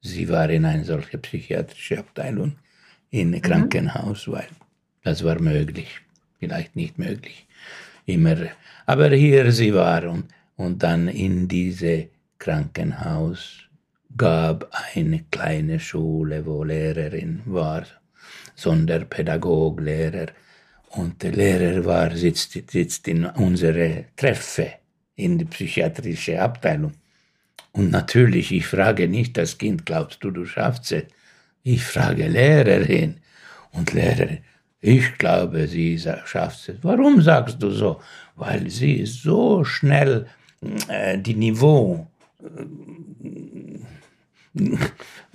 Sie 0.00 0.28
war 0.28 0.50
in 0.50 0.64
einer 0.64 0.84
solchen 0.84 1.22
psychiatrischen 1.22 1.98
Abteilung 1.98 2.56
in 3.10 3.28
einem 3.28 3.38
mhm. 3.38 3.42
Krankenhaus, 3.42 4.28
weil 4.28 4.48
das 5.04 5.24
war 5.24 5.40
möglich, 5.40 6.00
vielleicht 6.38 6.76
nicht 6.76 6.98
möglich, 6.98 7.46
immer. 8.06 8.36
Aber 8.86 9.10
hier 9.10 9.52
sie 9.52 9.74
war 9.74 10.04
und, 10.04 10.24
und 10.56 10.82
dann 10.82 11.08
in 11.08 11.48
diese 11.48 12.08
Krankenhaus 12.38 13.61
gab 14.16 14.70
eine 14.94 15.24
kleine 15.30 15.80
Schule, 15.80 16.44
wo 16.46 16.64
Lehrerin 16.64 17.42
war, 17.46 17.84
Sonderpädagog, 18.54 19.80
Lehrer. 19.80 20.28
Und 20.90 21.22
der 21.22 21.32
Lehrer 21.32 21.84
war, 21.84 22.14
sitzt, 22.14 22.52
sitzt 22.70 23.08
in 23.08 23.24
unsere 23.24 24.06
Treffe, 24.16 24.72
in 25.16 25.38
die 25.38 25.46
psychiatrische 25.46 26.40
Abteilung. 26.40 26.92
Und 27.72 27.90
natürlich, 27.90 28.52
ich 28.52 28.66
frage 28.66 29.08
nicht 29.08 29.36
das 29.38 29.56
Kind, 29.56 29.86
glaubst 29.86 30.22
du, 30.22 30.30
du 30.30 30.44
schaffst 30.44 30.92
es? 30.92 31.04
Ich 31.62 31.82
frage 31.82 32.28
Lehrerin. 32.28 33.18
Und 33.70 33.94
Lehrerin, 33.94 34.38
ich 34.80 35.16
glaube, 35.16 35.66
sie 35.68 35.98
schafft 35.98 36.68
es. 36.68 36.76
Warum 36.82 37.22
sagst 37.22 37.62
du 37.62 37.70
so? 37.70 38.00
Weil 38.36 38.68
sie 38.68 39.06
so 39.06 39.64
schnell 39.64 40.26
äh, 40.88 41.16
die 41.18 41.34
Niveau 41.34 42.06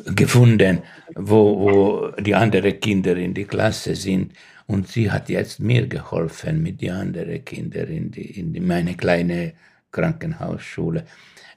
gefunden, 0.05 0.83
wo, 1.15 1.59
wo 1.59 2.21
die 2.21 2.35
anderen 2.35 2.79
Kinder 2.79 3.15
in 3.17 3.33
die 3.33 3.45
Klasse 3.45 3.95
sind. 3.95 4.33
Und 4.67 4.87
sie 4.89 5.09
hat 5.09 5.29
jetzt 5.29 5.59
mir 5.59 5.87
geholfen 5.87 6.61
mit 6.61 6.81
den 6.81 6.91
anderen 6.91 7.43
Kindern 7.43 7.87
in, 7.87 8.11
die, 8.11 8.39
in 8.39 8.53
die, 8.53 8.59
meine 8.59 8.95
kleine 8.95 9.53
Krankenhausschule. 9.91 11.05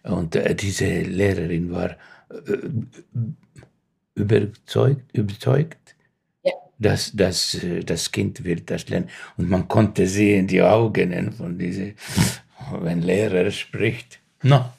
Und 0.05 0.37
äh, 0.37 0.55
diese 0.55 1.01
Lehrerin 1.03 1.73
war 1.73 1.90
äh, 2.31 2.57
überzeugt, 4.14 5.12
überzeugt 5.12 5.96
ja. 6.44 6.53
dass, 6.79 7.12
dass 7.12 7.55
äh, 7.55 7.81
das 7.81 8.11
Kind 8.11 8.44
wird 8.44 8.70
das 8.70 8.88
lernen. 8.88 9.11
Und 9.37 9.51
man 9.51 9.66
konnte 9.66 10.07
sehen 10.07 10.46
die 10.46 10.62
Augen 10.62 11.33
von 11.33 11.59
diese, 11.59 11.94
wenn 12.81 13.03
Lehrer 13.03 13.51
spricht. 13.51 14.20
No, 14.42 14.73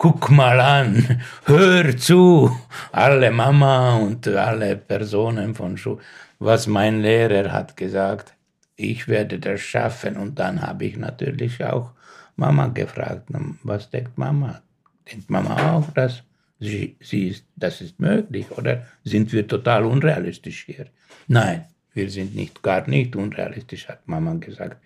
guck 0.00 0.30
mal 0.30 0.58
an, 0.60 1.20
hör 1.44 1.94
zu, 1.94 2.50
alle 2.90 3.30
Mama 3.30 3.98
und 3.98 4.26
alle 4.28 4.76
Personen 4.76 5.54
von 5.54 5.76
Schule, 5.76 6.00
was 6.38 6.66
mein 6.66 7.02
Lehrer 7.02 7.52
hat 7.52 7.76
gesagt, 7.76 8.32
ich 8.76 9.08
werde 9.08 9.38
das 9.38 9.60
schaffen. 9.60 10.16
Und 10.16 10.38
dann 10.38 10.62
habe 10.62 10.86
ich 10.86 10.96
natürlich 10.96 11.62
auch 11.62 11.92
Mama 12.36 12.68
gefragt, 12.68 13.28
was 13.62 13.90
denkt 13.90 14.16
Mama? 14.16 14.62
Denkt 15.06 15.28
Mama 15.28 15.74
auch, 15.74 15.90
dass 15.92 16.22
sie, 16.58 16.96
sie 17.00 17.28
ist, 17.28 17.44
das 17.56 17.82
ist 17.82 18.00
möglich 18.00 18.50
oder 18.52 18.86
sind 19.04 19.30
wir 19.34 19.46
total 19.46 19.84
unrealistisch 19.84 20.64
hier? 20.64 20.86
Nein, 21.28 21.66
wir 21.92 22.08
sind 22.08 22.34
nicht, 22.34 22.62
gar 22.62 22.88
nicht 22.88 23.16
unrealistisch, 23.16 23.86
hat 23.86 24.08
Mama 24.08 24.32
gesagt. 24.36 24.78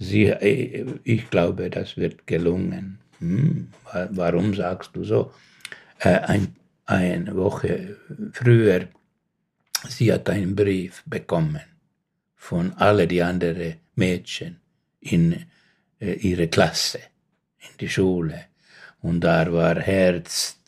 Sie, 0.00 0.24
äh, 0.24 0.84
ich 1.04 1.30
glaube, 1.30 1.70
das 1.70 1.96
wird 1.96 2.26
gelungen. 2.26 2.98
Hm, 3.18 3.68
warum 4.10 4.54
sagst 4.54 4.90
du 4.94 5.04
so? 5.04 5.32
Äh, 5.98 6.18
ein, 6.20 6.56
eine 6.86 7.34
Woche 7.36 7.96
früher, 8.32 8.88
sie 9.88 10.12
hat 10.12 10.28
einen 10.30 10.54
Brief 10.54 11.02
bekommen 11.06 11.60
von 12.36 12.72
allen 12.74 13.08
die 13.08 13.22
anderen 13.22 13.74
Mädchen 13.96 14.60
in 15.00 15.46
äh, 16.00 16.12
ihre 16.14 16.48
Klasse, 16.48 17.00
in 17.58 17.76
die 17.80 17.88
Schule. 17.88 18.44
Und 19.00 19.20
da 19.20 19.52
war 19.52 19.80
Herz, 19.80 20.58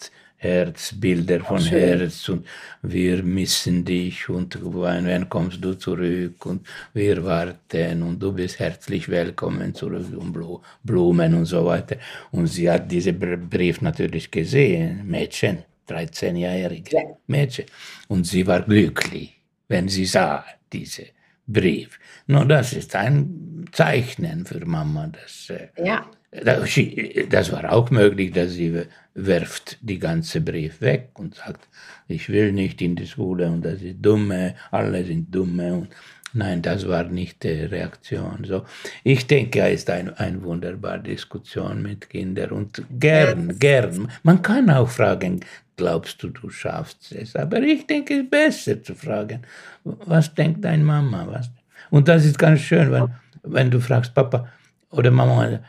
Herzbilder 0.43 1.41
von 1.41 1.61
Herz 1.61 2.27
und 2.31 2.47
wir 2.81 3.23
missen 3.23 3.85
dich 3.85 4.27
und 4.31 4.59
wann 4.63 5.29
kommst 5.29 5.63
du 5.63 5.75
zurück 5.75 6.47
und 6.47 6.67
wir 6.95 7.23
warten 7.23 8.03
und 8.03 8.19
du 8.23 8.33
bist 8.33 8.59
herzlich 8.59 9.07
willkommen 9.11 9.75
zurück 9.75 10.07
und 10.17 10.35
Blumen 10.83 11.35
und 11.35 11.45
so 11.45 11.67
weiter. 11.67 11.97
Und 12.31 12.47
sie 12.47 12.71
hat 12.71 12.91
diesen 12.91 13.19
Brief 13.51 13.83
natürlich 13.83 14.31
gesehen, 14.31 15.07
Mädchen, 15.07 15.59
13-jährige 15.87 17.19
Mädchen. 17.27 17.67
Und 18.09 18.27
sie 18.27 18.47
war 18.47 18.63
glücklich, 18.63 19.39
wenn 19.69 19.89
sie 19.89 20.07
sah 20.07 20.43
diese 20.73 21.09
Brief. 21.47 21.99
Nur 22.27 22.47
das 22.47 22.73
ist 22.73 22.97
ein 22.97 23.67
Zeichnen 23.73 24.47
für 24.47 24.65
Mama, 24.65 25.09
dass 25.09 25.51
äh, 25.51 25.69
ja. 25.85 26.07
Das 26.33 27.51
war 27.51 27.73
auch 27.73 27.91
möglich, 27.91 28.33
dass 28.33 28.53
sie 28.53 28.83
werft 29.15 29.79
die 29.81 29.99
ganze 29.99 30.41
Brief 30.41 30.81
weg 30.81 31.11
und 31.15 31.35
sagt, 31.35 31.69
ich 32.07 32.29
will 32.29 32.53
nicht 32.53 32.81
in 32.81 32.95
die 32.95 33.07
Schule 33.07 33.49
und 33.49 33.65
das 33.65 33.83
ist 33.83 33.97
dumme, 34.01 34.55
alle 34.71 35.05
sind 35.05 35.35
dumme 35.35 35.75
und 35.75 35.89
nein, 36.33 36.63
das 36.63 36.87
war 36.87 37.05
nicht 37.05 37.43
die 37.43 37.65
Reaktion. 37.65 38.45
So, 38.45 38.65
ich 39.03 39.27
denke, 39.27 39.61
es 39.63 39.81
ist 39.81 39.91
eine 39.91 40.19
ein 40.21 40.43
wunderbare 40.45 41.01
Diskussion 41.01 41.83
mit 41.83 42.09
Kindern 42.09 42.51
und 42.51 42.83
gern, 42.99 43.59
gern. 43.59 44.09
Man 44.23 44.41
kann 44.41 44.71
auch 44.71 44.89
fragen, 44.89 45.41
glaubst 45.77 46.23
du, 46.23 46.29
du 46.29 46.49
schaffst 46.51 47.11
es? 47.13 47.35
Aber 47.35 47.61
ich 47.61 47.87
denke, 47.89 48.15
es 48.15 48.21
ist 48.21 48.31
besser 48.31 48.83
zu 48.83 48.95
fragen, 48.95 49.43
was 49.83 50.33
denkt 50.33 50.65
deine 50.65 50.85
Mama? 50.85 51.27
Was? 51.29 51.51
Und 51.91 52.07
das 52.07 52.25
ist 52.25 52.39
ganz 52.39 52.61
schön, 52.61 52.93
wenn, 52.93 53.09
wenn 53.43 53.71
du 53.71 53.81
fragst, 53.81 54.15
Papa 54.15 54.49
oder 54.91 55.11
Mama, 55.11 55.61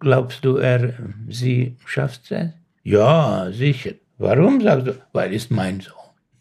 Glaubst 0.00 0.44
du, 0.44 0.56
er, 0.56 0.94
sie 1.28 1.76
schafft 1.86 2.30
es? 2.30 2.50
Ja, 2.82 3.50
sicher. 3.52 3.92
Warum 4.18 4.60
sagst 4.60 4.86
du? 4.86 4.92
Weil 5.12 5.32
ist 5.32 5.50
mein 5.50 5.80
Sohn. 5.80 5.94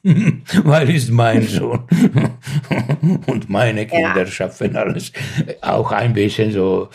Weil 0.64 0.90
ist 0.92 1.10
mein 1.10 1.42
Sohn. 1.42 1.84
Und 3.28 3.50
meine 3.50 3.88
Kinder 3.88 4.20
ja. 4.20 4.28
schaffen 4.28 4.76
alles. 4.76 5.12
Auch 5.62 5.92
ein 5.92 6.14
bisschen 6.14 6.52
so 6.52 6.90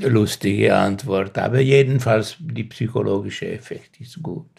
lustige 0.00 0.74
Antwort. 0.74 1.38
Aber 1.38 1.60
jedenfalls, 1.60 2.36
die 2.40 2.64
psychologische 2.64 3.48
Effekt 3.48 4.00
ist 4.00 4.20
gut. 4.22 4.50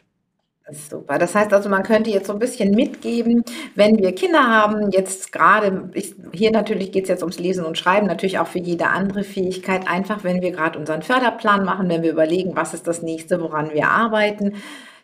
Super. 0.71 1.17
Das 1.17 1.33
heißt 1.33 1.51
also, 1.51 1.67
man 1.69 1.83
könnte 1.83 2.11
jetzt 2.11 2.27
so 2.27 2.33
ein 2.33 2.39
bisschen 2.39 2.71
mitgeben, 2.71 3.43
wenn 3.75 3.97
wir 3.97 4.13
Kinder 4.13 4.47
haben, 4.47 4.91
jetzt 4.91 5.31
gerade, 5.31 5.89
ich, 5.93 6.13
hier 6.31 6.51
natürlich 6.51 6.91
geht 6.91 7.03
es 7.03 7.09
jetzt 7.09 7.23
ums 7.23 7.39
Lesen 7.39 7.65
und 7.65 7.77
Schreiben, 7.77 8.05
natürlich 8.05 8.37
auch 8.39 8.47
für 8.47 8.59
jede 8.59 8.87
andere 8.87 9.23
Fähigkeit, 9.23 9.87
einfach 9.87 10.23
wenn 10.23 10.41
wir 10.41 10.51
gerade 10.51 10.77
unseren 10.77 11.01
Förderplan 11.01 11.65
machen, 11.65 11.89
wenn 11.89 12.03
wir 12.03 12.11
überlegen, 12.11 12.55
was 12.55 12.73
ist 12.73 12.87
das 12.87 13.01
nächste, 13.01 13.41
woran 13.41 13.73
wir 13.73 13.87
arbeiten, 13.89 14.55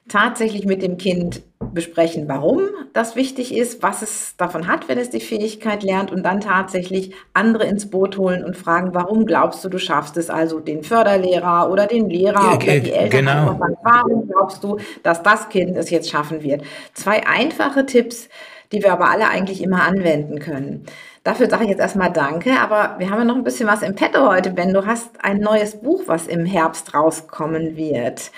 tatsächlich 0.08 0.66
mit 0.66 0.82
dem 0.84 0.98
Kind 0.98 1.42
besprechen, 1.74 2.28
warum 2.28 2.62
das 2.94 3.16
wichtig 3.16 3.56
ist, 3.56 3.82
was 3.82 4.02
es 4.02 4.38
davon 4.38 4.68
hat, 4.68 4.88
wenn 4.88 4.98
es 4.98 5.10
die 5.10 5.20
Fähigkeit 5.20 5.84
lernt 5.84 6.12
und 6.12 6.24
dann 6.24 6.42
tatsächlich 6.42 7.14
andere 7.34 7.66
ins 7.66 7.90
Boot 7.90 8.18
holen 8.18 8.44
und 8.44 8.56
fragen, 8.56 8.94
warum 8.94 9.26
glaubst 9.26 9.64
du, 9.66 9.70
du 9.70 9.80
schaffst 9.80 10.16
es, 10.18 10.30
also 10.30 10.60
den 10.60 10.84
Förderlehrer 10.84 11.72
oder 11.72 11.88
den 11.88 12.10
Lehrer 12.10 12.42
ja, 12.42 12.56
oder 12.56 12.80
die 12.80 12.92
Eltern, 12.92 13.10
genau. 13.10 13.58
sagen, 13.58 13.78
warum 13.84 14.28
glaubst 14.28 14.64
du, 14.64 14.78
dass 15.04 15.24
das 15.24 15.50
Kind 15.50 15.76
es 15.76 15.90
jetzt 15.90 16.10
schaffen 16.10 16.44
wird? 16.44 16.64
Zwei 16.94 17.26
einfache 17.26 17.86
Tipps, 17.86 18.30
die 18.72 18.84
wir 18.84 18.94
aber 18.94 19.10
alle 19.10 19.28
eigentlich 19.28 19.62
immer 19.64 19.84
anwenden 19.84 20.40
können. 20.40 20.86
Dafür 21.24 21.50
sage 21.50 21.64
ich 21.64 21.70
jetzt 21.72 21.80
erstmal 21.80 22.14
Danke, 22.14 22.60
aber 22.60 23.00
wir 23.00 23.10
haben 23.10 23.20
ja 23.20 23.26
noch 23.26 23.36
ein 23.36 23.44
bisschen 23.44 23.68
was 23.68 23.82
im 23.82 23.96
Petto 23.96 24.30
heute, 24.30 24.52
Ben. 24.52 24.74
Du 24.74 24.86
hast 24.86 25.24
ein 25.24 25.40
neues 25.40 25.82
Buch, 25.82 26.04
was 26.06 26.28
im 26.28 26.46
Herbst 26.46 26.94
rauskommen 26.94 27.76
wird. 27.76 28.32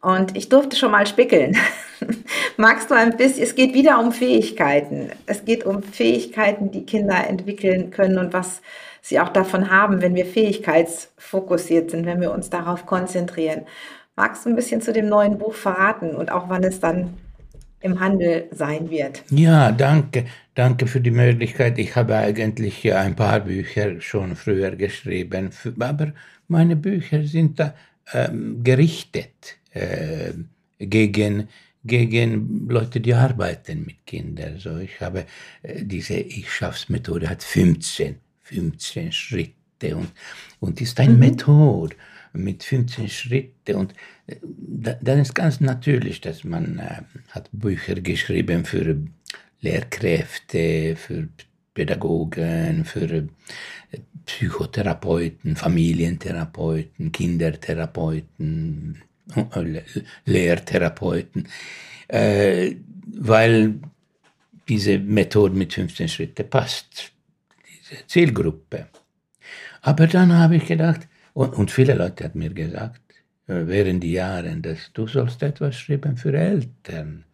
Und 0.00 0.36
ich 0.36 0.48
durfte 0.48 0.76
schon 0.76 0.92
mal 0.92 1.06
spickeln. 1.06 1.56
Magst 2.56 2.90
du 2.90 2.94
ein 2.94 3.16
bisschen, 3.16 3.42
es 3.42 3.54
geht 3.54 3.74
wieder 3.74 4.00
um 4.00 4.12
Fähigkeiten. 4.12 5.10
Es 5.26 5.44
geht 5.44 5.66
um 5.66 5.82
Fähigkeiten, 5.82 6.70
die 6.70 6.86
Kinder 6.86 7.26
entwickeln 7.28 7.90
können 7.90 8.18
und 8.18 8.32
was 8.32 8.62
sie 9.02 9.20
auch 9.20 9.28
davon 9.28 9.70
haben, 9.70 10.00
wenn 10.00 10.14
wir 10.14 10.26
fähigkeitsfokussiert 10.26 11.90
sind, 11.90 12.06
wenn 12.06 12.20
wir 12.20 12.32
uns 12.32 12.50
darauf 12.50 12.86
konzentrieren. 12.86 13.66
Magst 14.16 14.44
du 14.44 14.50
ein 14.50 14.56
bisschen 14.56 14.80
zu 14.80 14.92
dem 14.92 15.08
neuen 15.08 15.38
Buch 15.38 15.54
verraten 15.54 16.14
und 16.14 16.30
auch 16.30 16.48
wann 16.48 16.64
es 16.64 16.80
dann 16.80 17.14
im 17.80 18.00
Handel 18.00 18.48
sein 18.50 18.90
wird? 18.90 19.22
Ja, 19.30 19.72
danke. 19.72 20.26
Danke 20.54 20.86
für 20.86 21.00
die 21.00 21.10
Möglichkeit. 21.10 21.78
Ich 21.78 21.96
habe 21.96 22.16
eigentlich 22.16 22.92
ein 22.92 23.16
paar 23.16 23.40
Bücher 23.40 24.00
schon 24.00 24.36
früher 24.36 24.76
geschrieben, 24.76 25.50
aber 25.78 26.12
meine 26.48 26.76
Bücher 26.76 27.22
sind 27.22 27.60
da 27.60 27.74
ähm, 28.12 28.62
gerichtet 28.62 29.59
äh, 29.72 30.32
gegen 30.78 31.48
gegen 31.82 32.68
Leute, 32.68 33.00
die 33.00 33.14
arbeiten 33.14 33.84
mit 33.86 34.04
Kindern. 34.04 34.58
So, 34.58 34.76
ich 34.76 35.00
habe 35.00 35.24
äh, 35.62 35.82
diese 35.82 36.14
Ich 36.14 36.52
schaff's 36.52 36.90
Methode 36.90 37.28
hat 37.28 37.42
15 37.42 38.16
15 38.50 39.12
Schritte 39.12 39.96
und, 39.96 40.10
und 40.58 40.80
ist 40.80 40.98
eine 41.00 41.14
mhm. 41.14 41.20
Methode 41.20 41.96
mit 42.32 42.62
15 42.62 43.08
Schritten 43.08 43.76
und 43.76 43.94
äh, 44.26 44.36
dann 45.00 45.18
ist 45.20 45.34
ganz 45.34 45.60
natürlich, 45.60 46.20
dass 46.20 46.44
man 46.44 46.78
äh, 46.78 47.02
hat 47.30 47.48
Bücher 47.52 47.94
geschrieben 47.94 48.64
für 48.64 48.96
Lehrkräfte, 49.60 50.96
für 50.96 51.28
Pädagogen, 51.74 52.84
für 52.84 53.10
äh, 53.10 53.28
Psychotherapeuten, 54.26 55.56
Familientherapeuten, 55.56 57.10
Kindertherapeuten, 57.10 59.02
Lehrtherapeuten, 60.24 61.48
äh, 62.08 62.74
weil 63.18 63.74
diese 64.68 64.98
Methode 64.98 65.54
mit 65.54 65.74
15 65.74 66.08
Schritten 66.08 66.48
passt 66.48 67.12
Zielgruppe. 68.06 68.86
Aber 69.82 70.06
dann 70.06 70.32
habe 70.32 70.56
ich 70.56 70.66
gedacht, 70.66 71.08
und, 71.32 71.54
und 71.54 71.70
viele 71.70 71.94
Leute 71.94 72.24
haben 72.24 72.38
mir 72.38 72.50
gesagt, 72.50 73.00
äh, 73.46 73.66
während 73.66 74.02
die 74.04 74.12
Jahre, 74.12 74.54
dass 74.56 74.92
du 74.92 75.06
sollst 75.06 75.42
etwas 75.42 75.76
schreiben 75.76 76.16
für 76.16 76.36
Eltern. 76.36 77.24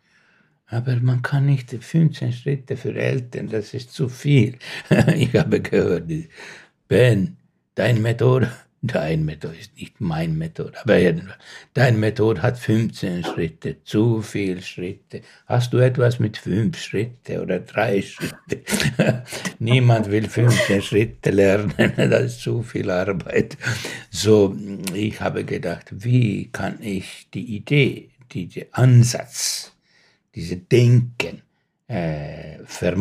Aber 0.69 0.97
man 0.97 1.23
kann 1.23 1.47
nicht 1.47 1.71
15 1.71 2.33
Schritte 2.33 2.77
für 2.77 2.95
Eltern, 2.95 3.49
das 3.49 3.73
ist 3.75 3.93
zu 3.93 4.09
viel. 4.09 4.57
ich 5.15 5.35
habe 5.35 5.61
gehört, 5.61 6.11
Ben, 6.89 7.37
dein 7.75 8.03
Methode 8.03 8.51
Dein 8.83 9.25
Method 9.25 9.55
ist 9.59 9.75
nicht 9.77 10.01
mein 10.01 10.37
Method, 10.37 10.73
aber 10.83 11.01
dein 11.73 11.99
Method 11.99 12.43
hat 12.43 12.59
15 12.59 13.25
Schritte, 13.25 13.83
zu 13.85 14.21
viele 14.21 14.61
Schritte. 14.61 15.23
Hast 15.47 15.73
du 15.73 15.79
etwas 15.79 16.19
mit 16.19 16.37
fünf 16.37 16.79
Schritte 16.79 17.41
oder 17.41 17.61
drei 17.61 18.03
Schritte? 18.03 18.63
Niemand 19.59 20.11
will 20.11 20.29
15 20.29 20.83
Schritte 20.83 21.31
lernen, 21.31 21.73
das 21.97 22.25
ist 22.25 22.41
zu 22.43 22.63
viel 22.63 22.91
Arbeit. 22.91 23.57
So, 24.11 24.55
ich 24.93 25.21
habe 25.21 25.45
gedacht, 25.45 25.87
wie 25.91 26.51
kann 26.53 26.79
ich 26.83 27.29
die 27.33 27.57
Idee, 27.57 28.11
diesen 28.31 28.65
Ansatz, 28.73 29.73
diese 30.35 30.59
Denken 30.59 31.43
äh, 31.89 32.59
ver 32.67 32.97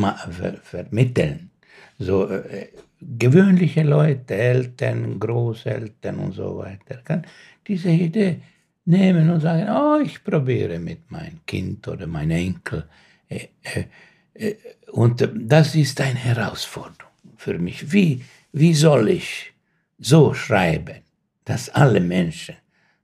vermitteln? 0.64 1.52
So, 2.00 2.30
äh, 2.30 2.70
gewöhnliche 3.02 3.84
Leute, 3.84 4.36
Eltern, 4.36 5.20
Großeltern 5.20 6.20
und 6.20 6.34
so 6.34 6.58
weiter, 6.58 6.98
kann 7.04 7.26
diese 7.68 7.90
Idee 7.90 8.38
nehmen 8.86 9.30
und 9.30 9.42
sagen, 9.42 9.68
oh, 9.70 10.00
ich 10.04 10.24
probiere 10.24 10.80
mit 10.80 11.10
meinem 11.12 11.40
Kind 11.46 11.88
oder 11.88 12.08
meinem 12.08 12.38
Enkel. 12.38 12.86
Äh, 13.28 13.48
äh, 13.64 13.86
äh, 14.34 14.56
und 14.92 15.28
das 15.36 15.76
ist 15.76 16.00
eine 16.02 16.20
Herausforderung 16.20 17.12
für 17.38 17.58
mich. 17.58 17.92
Wie, 17.92 18.24
wie 18.52 18.74
soll 18.74 19.10
ich 19.10 19.54
so 19.98 20.34
schreiben, 20.34 21.02
dass 21.44 21.70
alle 21.70 22.00
Menschen 22.00 22.56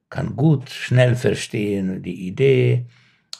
kann 0.09 0.35
gut, 0.35 0.69
schnell 0.69 1.15
verstehen 1.15 2.03
die 2.03 2.27
Idee 2.27 2.85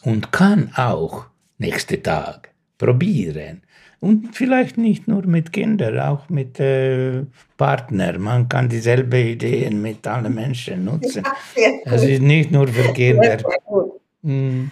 und 0.04 0.32
kann 0.32 0.72
auch 0.76 1.26
nächste 1.58 2.02
Tag 2.02 2.54
probieren 2.78 3.62
und 4.02 4.36
vielleicht 4.36 4.80
nicht 4.80 5.08
nur 5.08 5.26
mit 5.28 5.54
Kindern, 5.54 6.00
auch 6.00 6.28
mit 6.28 6.60
äh, 6.60 7.24
Partnern. 7.56 8.20
Man 8.20 8.50
kann 8.50 8.68
dieselbe 8.68 9.20
Ideen 9.20 9.80
mit 9.80 10.06
allen 10.08 10.34
Menschen 10.34 10.86
nutzen. 10.86 11.24
Es 11.86 12.04
ist 12.04 12.22
nicht 12.22 12.52
nur 12.52 12.68
für 12.68 12.92
Kinder. 12.94 13.38
Hm. 14.24 14.72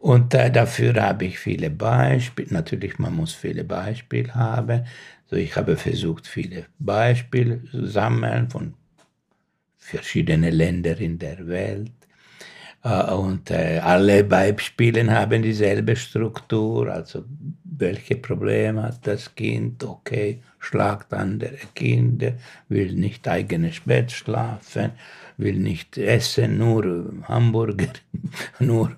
Und 0.00 0.34
äh, 0.34 0.50
dafür 0.50 0.94
habe 1.02 1.24
ich 1.24 1.38
viele 1.38 1.70
Beispiele. 1.70 2.52
Natürlich, 2.52 2.98
man 2.98 3.16
muss 3.16 3.32
viele 3.32 3.64
Beispiele 3.64 4.34
haben. 4.34 4.84
So, 5.30 5.36
ich 5.36 5.56
habe 5.56 5.76
versucht, 5.76 6.26
viele 6.26 6.66
Beispiele 6.78 7.64
zu 7.64 7.86
sammeln 7.86 8.50
von 8.50 8.74
verschiedenen 9.78 10.52
Ländern 10.52 10.98
in 10.98 11.18
der 11.18 11.46
Welt. 11.46 11.92
Äh, 12.82 13.12
und 13.12 13.50
äh, 13.50 13.78
alle 13.82 14.24
Beispiele 14.24 15.10
haben 15.10 15.42
dieselbe 15.42 15.96
Struktur, 15.96 16.88
also 16.88 17.24
welche 17.64 18.16
Probleme 18.16 18.82
hat 18.82 19.06
das 19.06 19.34
Kind, 19.34 19.84
okay, 19.84 20.42
schlagt 20.58 21.12
andere 21.12 21.58
Kinder, 21.74 22.34
will 22.68 22.92
nicht 22.92 23.26
eigenes 23.28 23.80
Bett 23.80 24.12
schlafen, 24.12 24.92
will 25.36 25.56
nicht 25.56 25.96
essen, 25.98 26.58
nur 26.58 27.12
Hamburger, 27.24 27.92
nur, 28.58 28.96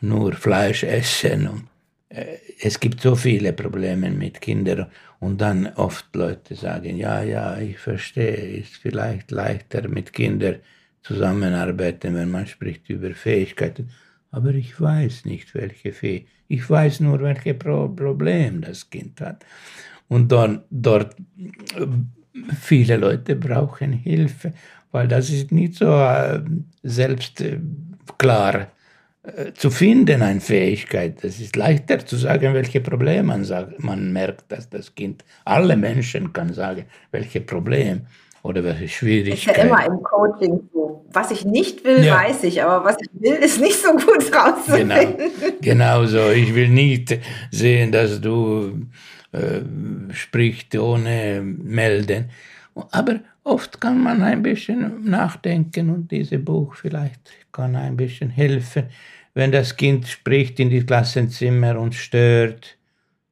nur 0.00 0.32
Fleisch 0.34 0.84
essen. 0.84 1.68
Äh, 2.08 2.36
es 2.60 2.78
gibt 2.78 3.00
so 3.00 3.14
viele 3.16 3.52
Probleme 3.52 4.10
mit 4.10 4.40
Kindern 4.40 4.86
und 5.20 5.40
dann 5.40 5.66
oft 5.76 6.14
Leute 6.14 6.54
sagen, 6.54 6.96
ja, 6.96 7.22
ja, 7.22 7.58
ich 7.58 7.78
verstehe, 7.78 8.58
ist 8.58 8.76
vielleicht 8.76 9.30
leichter 9.30 9.88
mit 9.88 10.12
Kindern 10.12 10.56
zusammenarbeiten, 11.04 12.14
wenn 12.14 12.30
man 12.30 12.46
spricht 12.46 12.88
über 12.90 13.10
Fähigkeiten. 13.10 13.90
Aber 14.30 14.50
ich 14.54 14.80
weiß 14.80 15.26
nicht, 15.26 15.54
welche 15.54 15.92
Fähigkeiten. 15.92 16.32
Ich 16.48 16.68
weiß 16.68 17.00
nur, 17.00 17.20
welche 17.20 17.54
Pro 17.54 17.88
Problem 17.88 18.62
das 18.62 18.90
Kind 18.90 19.20
hat. 19.20 19.44
Und 20.08 20.30
dort, 20.32 20.64
dort 20.70 21.16
viele 22.60 22.96
Leute 22.96 23.36
brauchen 23.36 23.92
Hilfe, 23.92 24.52
weil 24.90 25.08
das 25.08 25.30
ist 25.30 25.52
nicht 25.52 25.74
so 25.74 25.86
äh, 25.86 26.40
selbst 26.82 27.40
äh, 27.40 27.58
klar 28.18 28.68
äh, 29.22 29.52
zu 29.52 29.70
finden, 29.70 30.22
eine 30.22 30.40
Fähigkeit. 30.40 31.22
Es 31.24 31.40
ist 31.40 31.56
leichter 31.56 32.04
zu 32.04 32.16
sagen, 32.16 32.54
welche 32.54 32.80
Probleme 32.80 33.22
man 33.24 33.44
sagt. 33.44 33.82
Man 33.82 34.12
merkt, 34.12 34.50
dass 34.52 34.68
das 34.68 34.94
Kind, 34.94 35.24
alle 35.44 35.76
Menschen 35.76 36.32
kann 36.32 36.52
sagen, 36.52 36.84
welche 37.10 37.40
Probleme 37.40 38.02
oder 38.44 38.62
welche 38.62 38.88
Schwierigkeiten. 38.88 39.50
Ist 39.50 39.56
ja 39.56 39.64
immer 39.64 39.86
im 39.86 40.02
Coaching 40.02 40.68
so. 40.72 41.04
Was 41.12 41.30
ich 41.30 41.44
nicht 41.44 41.82
will, 41.84 42.04
ja. 42.04 42.16
weiß 42.16 42.44
ich, 42.44 42.62
aber 42.62 42.84
was 42.84 42.96
ich 43.00 43.08
will, 43.14 43.34
ist 43.34 43.60
nicht 43.60 43.80
so 43.82 43.92
gut 43.92 44.32
rauszufinden. 44.32 45.16
Genau, 45.60 46.02
genau 46.02 46.06
so. 46.06 46.30
Ich 46.30 46.54
will 46.54 46.68
nicht 46.68 47.18
sehen, 47.50 47.90
dass 47.90 48.20
du 48.20 48.86
äh, 49.32 49.60
sprichst 50.12 50.76
ohne 50.76 51.40
melden. 51.42 52.30
Aber 52.90 53.20
oft 53.44 53.80
kann 53.80 54.02
man 54.02 54.22
ein 54.22 54.42
bisschen 54.42 55.04
nachdenken 55.04 55.90
und 55.90 56.10
dieses 56.10 56.44
Buch 56.44 56.74
vielleicht 56.74 57.20
kann 57.50 57.74
ein 57.76 57.96
bisschen 57.96 58.28
helfen, 58.28 58.84
wenn 59.32 59.52
das 59.52 59.76
Kind 59.76 60.06
spricht 60.06 60.60
in 60.60 60.68
die 60.68 60.84
Klassenzimmer 60.84 61.78
und 61.78 61.94
stört. 61.94 62.76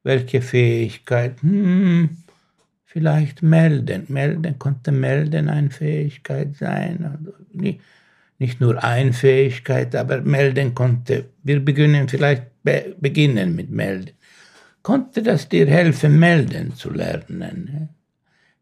Welche 0.05 0.41
Fähigkeit? 0.41 1.41
Hm, 1.41 2.22
vielleicht 2.93 3.41
melden. 3.41 4.05
Melden 4.07 4.59
konnte 4.59 4.91
melden 4.91 5.49
eine 5.49 5.71
Fähigkeit 5.71 6.55
sein. 6.55 7.03
Also 7.03 7.33
nicht 8.37 8.61
nur 8.61 8.83
eine 8.83 9.13
Fähigkeit, 9.13 9.95
aber 9.95 10.21
melden 10.21 10.75
konnte. 10.75 11.25
Wir 11.41 11.59
beginnen 11.59 12.07
vielleicht 12.07 12.43
be 12.63 12.95
beginnen 12.99 13.55
mit 13.55 13.71
melden. 13.71 14.11
Konnte 14.83 15.23
das 15.23 15.49
dir 15.49 15.65
helfen, 15.65 16.19
melden 16.19 16.75
zu 16.75 16.91
lernen? 16.91 17.89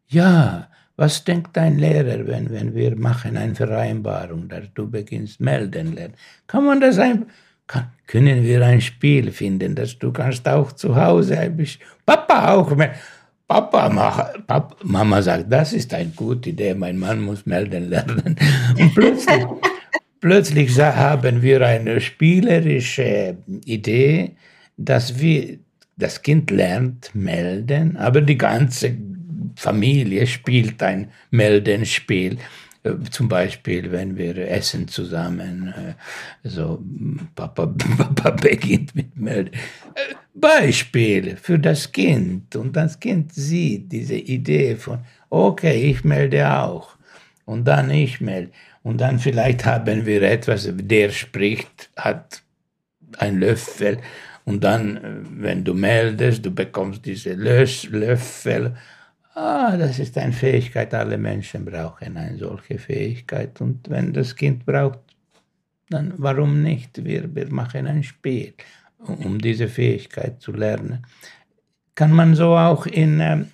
Ja, 0.08 0.68
was 0.96 1.24
denkt 1.24 1.50
dein 1.54 1.78
Lehrer, 1.78 2.26
wenn, 2.26 2.50
wenn 2.50 2.74
wir 2.74 2.96
machen 2.96 3.36
eine 3.36 3.54
Vereinbarung, 3.54 4.48
dass 4.48 4.64
du 4.74 4.90
beginnst 4.90 5.40
melden 5.40 5.94
lernen? 5.94 6.14
Kann 6.46 6.64
man 6.64 6.80
das 6.80 6.98
ein, 6.98 7.26
kann, 7.66 7.90
können 8.06 8.44
wir 8.44 8.64
ein 8.64 8.80
Spiel 8.80 9.30
finden, 9.30 9.74
dass 9.74 9.98
du 9.98 10.10
kannst 10.12 10.48
auch 10.48 10.72
zu 10.72 10.96
Hause 10.96 11.38
ein 11.38 11.56
bisschen, 11.56 11.82
Papa 12.06 12.54
auch 12.54 12.74
mehr, 12.76 12.94
Papa, 13.48 13.88
Papa, 14.46 14.76
Mama 14.82 15.22
sagt, 15.22 15.52
das 15.52 15.72
ist 15.72 15.92
eine 15.94 16.10
gute 16.10 16.50
Idee, 16.50 16.74
mein 16.74 16.98
Mann 16.98 17.20
muss 17.20 17.44
melden 17.44 17.90
lernen. 17.90 18.36
Und 18.78 18.94
plötzlich, 18.94 19.44
plötzlich 20.20 20.78
haben 20.80 21.42
wir 21.42 21.66
eine 21.66 22.00
spielerische 22.00 23.36
Idee, 23.64 24.32
dass 24.76 25.20
wir 25.20 25.58
das 25.96 26.22
Kind 26.22 26.50
lernt 26.50 27.14
melden, 27.14 27.96
aber 27.96 28.22
die 28.22 28.38
ganze 28.38 28.96
Familie 29.56 30.26
spielt 30.26 30.82
ein 30.82 31.10
Meldenspiel. 31.30 32.38
Äh, 32.84 32.94
zum 33.10 33.28
Beispiel, 33.28 33.90
wenn 33.92 34.16
wir 34.16 34.36
essen 34.36 34.88
zusammen, 34.88 35.68
äh, 35.68 36.48
so 36.48 36.82
Papa, 37.34 37.66
Papa 37.96 38.30
beginnt 38.30 38.94
mit 38.94 39.16
Melden. 39.16 39.54
Äh, 39.54 40.14
Beispiel 40.34 41.36
für 41.36 41.58
das 41.58 41.92
Kind. 41.92 42.56
Und 42.56 42.76
das 42.76 42.98
Kind 42.98 43.32
sieht 43.32 43.92
diese 43.92 44.16
Idee 44.16 44.76
von, 44.76 45.00
okay, 45.30 45.90
ich 45.90 46.04
melde 46.04 46.50
auch. 46.50 46.96
Und 47.44 47.64
dann 47.66 47.90
ich 47.90 48.20
melde. 48.20 48.50
Und 48.82 49.00
dann 49.00 49.18
vielleicht 49.18 49.64
haben 49.64 50.06
wir 50.06 50.22
etwas, 50.22 50.68
der 50.72 51.10
spricht, 51.10 51.90
hat 51.96 52.42
ein 53.18 53.38
Löffel. 53.38 53.98
Und 54.44 54.64
dann, 54.64 55.24
wenn 55.30 55.62
du 55.62 55.74
meldest, 55.74 56.44
du 56.44 56.50
bekommst 56.50 57.06
diese 57.06 57.34
Löffel 57.34 58.74
Ah, 59.34 59.76
das 59.78 59.98
ist 59.98 60.18
eine 60.18 60.32
Fähigkeit, 60.32 60.92
alle 60.92 61.16
Menschen 61.16 61.64
brauchen 61.64 62.16
eine 62.16 62.36
solche 62.36 62.78
Fähigkeit. 62.78 63.60
Und 63.60 63.88
wenn 63.88 64.12
das 64.12 64.36
Kind 64.36 64.66
braucht, 64.66 65.00
dann 65.88 66.12
warum 66.18 66.62
nicht? 66.62 67.02
Wir, 67.04 67.34
wir 67.34 67.50
machen 67.50 67.86
ein 67.86 68.02
Spiel, 68.02 68.54
um 68.98 69.38
diese 69.38 69.68
Fähigkeit 69.68 70.40
zu 70.40 70.52
lernen. 70.52 71.06
Kann 71.94 72.12
man 72.12 72.34
so 72.34 72.56
auch 72.56 72.86
in 72.86 73.20
ähm, 73.20 73.50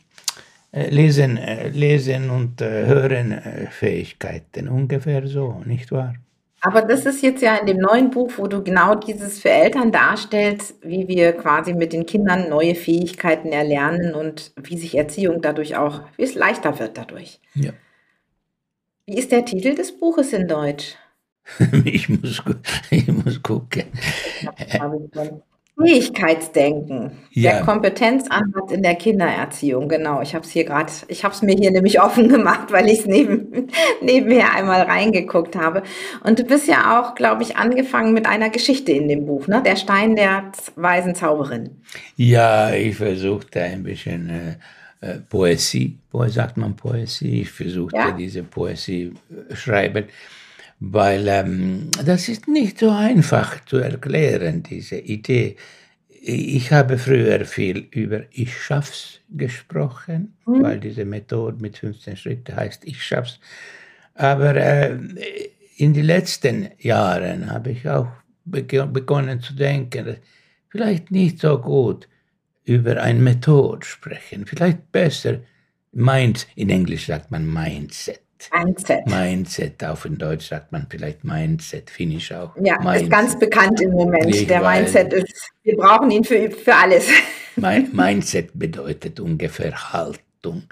äh, 0.72 0.90
Lesen, 0.90 1.36
äh, 1.36 1.68
Lesen 1.68 2.30
und 2.30 2.60
äh, 2.60 2.86
Hören 2.86 3.32
äh, 3.32 3.70
Fähigkeiten, 3.70 4.68
ungefähr 4.68 5.26
so, 5.26 5.62
nicht 5.64 5.92
wahr? 5.92 6.14
Aber 6.60 6.82
das 6.82 7.06
ist 7.06 7.22
jetzt 7.22 7.40
ja 7.40 7.56
in 7.56 7.66
dem 7.66 7.78
neuen 7.78 8.10
Buch, 8.10 8.32
wo 8.36 8.46
du 8.48 8.62
genau 8.64 8.94
dieses 8.96 9.40
für 9.40 9.50
Eltern 9.50 9.92
darstellst, 9.92 10.74
wie 10.82 11.06
wir 11.06 11.32
quasi 11.32 11.72
mit 11.72 11.92
den 11.92 12.04
Kindern 12.04 12.48
neue 12.48 12.74
Fähigkeiten 12.74 13.52
erlernen 13.52 14.14
und 14.14 14.52
wie 14.56 14.76
sich 14.76 14.96
Erziehung 14.96 15.40
dadurch 15.40 15.76
auch, 15.76 16.02
wie 16.16 16.24
es 16.24 16.34
leichter 16.34 16.78
wird 16.78 16.98
dadurch. 16.98 17.40
Ja. 17.54 17.72
Wie 19.06 19.18
ist 19.18 19.30
der 19.30 19.44
Titel 19.44 19.74
des 19.74 19.96
Buches 19.96 20.32
in 20.32 20.48
Deutsch? 20.48 20.96
ich, 21.84 22.08
muss, 22.08 22.42
ich 22.90 23.08
muss 23.08 23.42
gucken. 23.42 23.84
Fähigkeitsdenken, 25.80 27.12
ja. 27.30 27.52
der 27.52 27.60
Kompetenzansatz 27.62 28.72
in 28.72 28.82
der 28.82 28.96
Kindererziehung, 28.96 29.88
genau. 29.88 30.20
Ich 30.20 30.34
habe 30.34 30.44
es 30.44 30.50
hier 30.50 30.64
gerade, 30.64 30.92
ich 31.06 31.24
habe 31.24 31.34
es 31.34 31.42
mir 31.42 31.54
hier 31.54 31.70
nämlich 31.70 32.00
offen 32.02 32.28
gemacht, 32.28 32.72
weil 32.72 32.88
ich 32.88 33.00
es 33.00 33.06
neben, 33.06 33.68
nebenher 34.00 34.54
einmal 34.54 34.82
reingeguckt 34.82 35.54
habe. 35.56 35.82
Und 36.24 36.38
du 36.38 36.44
bist 36.44 36.66
ja 36.66 37.00
auch, 37.00 37.14
glaube 37.14 37.42
ich, 37.42 37.56
angefangen 37.56 38.12
mit 38.12 38.26
einer 38.26 38.50
Geschichte 38.50 38.92
in 38.92 39.08
dem 39.08 39.26
Buch, 39.26 39.46
ne? 39.46 39.62
Der 39.64 39.76
Stein 39.76 40.16
der 40.16 40.50
weisen 40.74 41.14
Zauberin. 41.14 41.70
Ja, 42.16 42.72
ich 42.72 42.96
versuchte 42.96 43.62
ein 43.62 43.84
bisschen 43.84 44.30
äh, 45.00 45.06
äh 45.06 45.18
Poesie, 45.28 45.98
sagt 46.26 46.56
man 46.56 46.74
Poesie, 46.74 47.42
ich 47.42 47.50
versuchte 47.50 47.96
ja. 47.96 48.10
diese 48.10 48.42
Poesie 48.42 49.12
äh, 49.30 49.54
schreiben 49.54 50.06
weil 50.80 51.26
ähm, 51.28 51.90
das 52.04 52.28
ist 52.28 52.48
nicht 52.48 52.78
so 52.78 52.90
einfach 52.90 53.64
zu 53.64 53.78
erklären, 53.78 54.62
diese 54.62 54.96
Idee. 54.96 55.56
Ich 56.08 56.72
habe 56.72 56.98
früher 56.98 57.44
viel 57.44 57.88
über 57.90 58.22
Ich 58.30 58.56
schaff's 58.60 59.20
gesprochen, 59.30 60.36
mhm. 60.46 60.62
weil 60.62 60.80
diese 60.80 61.04
Methode 61.04 61.58
mit 61.60 61.78
15 61.78 62.16
Schritten 62.16 62.56
heißt 62.56 62.84
Ich 62.84 63.02
schaff's. 63.02 63.40
Aber 64.14 64.54
äh, 64.56 64.98
in 65.76 65.94
den 65.94 66.04
letzten 66.04 66.68
Jahren 66.78 67.50
habe 67.50 67.70
ich 67.70 67.88
auch 67.88 68.08
begonnen 68.44 69.40
zu 69.40 69.54
denken, 69.54 70.16
vielleicht 70.68 71.10
nicht 71.10 71.40
so 71.40 71.58
gut 71.58 72.08
über 72.64 73.00
eine 73.00 73.20
Methode 73.20 73.86
sprechen, 73.86 74.46
vielleicht 74.46 74.90
besser 74.92 75.40
Mind, 75.92 76.46
in 76.54 76.70
Englisch 76.70 77.06
sagt 77.06 77.30
man 77.30 77.50
Mindset. 77.50 78.20
Mindset. 78.52 79.06
Mindset, 79.06 79.84
auf 79.84 80.04
in 80.04 80.18
Deutsch 80.18 80.48
sagt 80.48 80.72
man 80.72 80.86
vielleicht 80.88 81.24
Mindset, 81.24 81.90
finde 81.90 82.16
ich 82.16 82.32
auch. 82.32 82.54
Ja, 82.62 82.78
Mindset. 82.78 83.02
ist 83.02 83.10
ganz 83.10 83.38
bekannt 83.38 83.80
im 83.80 83.90
Moment. 83.92 84.34
Ich 84.34 84.46
der 84.46 84.62
Mindset 84.62 85.12
ist, 85.12 85.50
wir 85.62 85.76
brauchen 85.76 86.10
ihn 86.10 86.24
für, 86.24 86.50
für 86.50 86.74
alles. 86.74 87.08
Mein 87.56 87.90
Mindset 87.92 88.50
bedeutet 88.54 89.20
ungefähr 89.20 89.92
Haltung. 89.92 90.64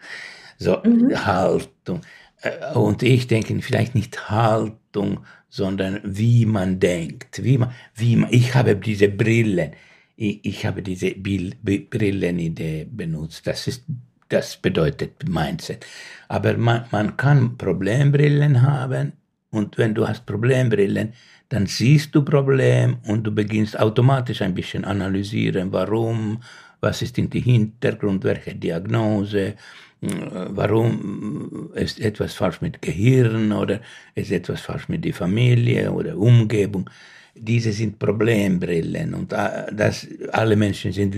So, 0.58 0.80
mhm. 0.84 1.26
Haltung. 1.26 2.00
Äh, 2.42 2.74
und 2.74 3.02
ich 3.02 3.26
denke 3.26 3.60
vielleicht 3.60 3.94
nicht 3.94 4.30
Haltung, 4.30 5.20
sondern 5.48 6.00
wie 6.04 6.46
man 6.46 6.80
denkt. 6.80 7.42
Wie 7.42 7.58
man, 7.58 7.72
wie 7.94 8.16
man, 8.16 8.32
ich 8.32 8.54
habe 8.54 8.76
diese 8.76 9.08
Brillen. 9.08 9.72
Ich, 10.16 10.44
ich 10.44 10.66
habe 10.66 10.82
diese 10.82 11.10
Brillenidee 11.10 12.86
benutzt. 12.90 13.46
Das 13.46 13.66
ist 13.66 13.84
das 14.28 14.56
bedeutet 14.56 15.28
Mindset. 15.28 15.86
Aber 16.28 16.56
man, 16.56 16.84
man 16.90 17.16
kann 17.16 17.56
Problembrillen 17.56 18.62
haben 18.62 19.12
und 19.50 19.78
wenn 19.78 19.94
du 19.94 20.06
hast 20.06 20.26
Problembrillen, 20.26 21.12
dann 21.48 21.66
siehst 21.66 22.14
du 22.14 22.24
Problem 22.24 22.98
und 23.06 23.24
du 23.24 23.30
beginnst 23.30 23.78
automatisch 23.78 24.42
ein 24.42 24.54
bisschen 24.54 24.84
analysieren, 24.84 25.72
warum, 25.72 26.42
was 26.80 27.02
ist 27.02 27.18
in 27.18 27.30
die 27.30 27.40
Hintergrund, 27.40 28.24
welche 28.24 28.54
Diagnose, 28.54 29.54
warum 30.00 31.70
ist 31.74 32.00
etwas 32.00 32.34
falsch 32.34 32.60
mit 32.60 32.82
Gehirn 32.82 33.52
oder 33.52 33.80
ist 34.14 34.30
etwas 34.30 34.60
falsch 34.60 34.88
mit 34.88 35.04
der 35.04 35.14
Familie 35.14 35.90
oder 35.90 36.16
Umgebung. 36.16 36.90
Diese 37.34 37.72
sind 37.72 37.98
Problembrillen 37.98 39.14
und 39.14 39.32
äh, 39.32 39.66
das, 39.72 40.06
alle 40.32 40.56
Menschen 40.56 40.92
sind 40.92 41.16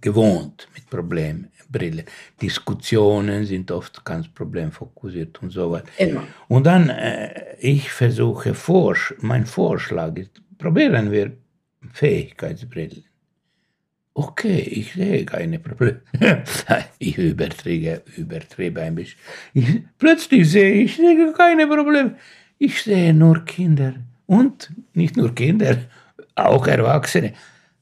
gewohnt 0.00 0.68
mit 0.74 0.88
Problembrillen. 1.74 2.04
Diskussionen 2.40 3.44
sind 3.44 3.70
oft 3.70 4.04
ganz 4.04 4.28
problemfokussiert 4.28 5.42
und 5.42 5.50
so 5.50 5.70
weiter. 5.70 5.88
Immer. 5.98 6.26
Und 6.48 6.66
dann, 6.66 6.88
äh, 6.88 7.56
ich 7.58 7.90
versuche, 7.90 8.54
Vorsch 8.54 9.14
mein 9.20 9.46
Vorschlag 9.46 10.16
ist, 10.16 10.40
probieren 10.58 11.10
wir 11.10 11.32
Fähigkeitsbrillen. 11.92 13.04
Okay, 14.14 14.60
ich 14.60 14.92
sehe 14.92 15.24
keine 15.24 15.58
Probleme. 15.58 16.00
ich 16.98 17.18
übertreibe, 17.18 18.02
übertreibe 18.16 18.80
ein 18.80 18.94
bisschen. 18.94 19.18
Ich, 19.54 19.82
plötzlich 19.98 20.48
sehe 20.50 20.72
ich, 20.72 20.92
ich 20.92 20.96
sehe 20.96 21.32
keine 21.32 21.66
Probleme. 21.66 22.16
Ich 22.58 22.80
sehe 22.82 23.12
nur 23.12 23.44
Kinder. 23.44 23.94
Und 24.26 24.70
nicht 24.94 25.16
nur 25.16 25.34
Kinder, 25.34 25.78
auch 26.36 26.66
Erwachsene 26.66 27.34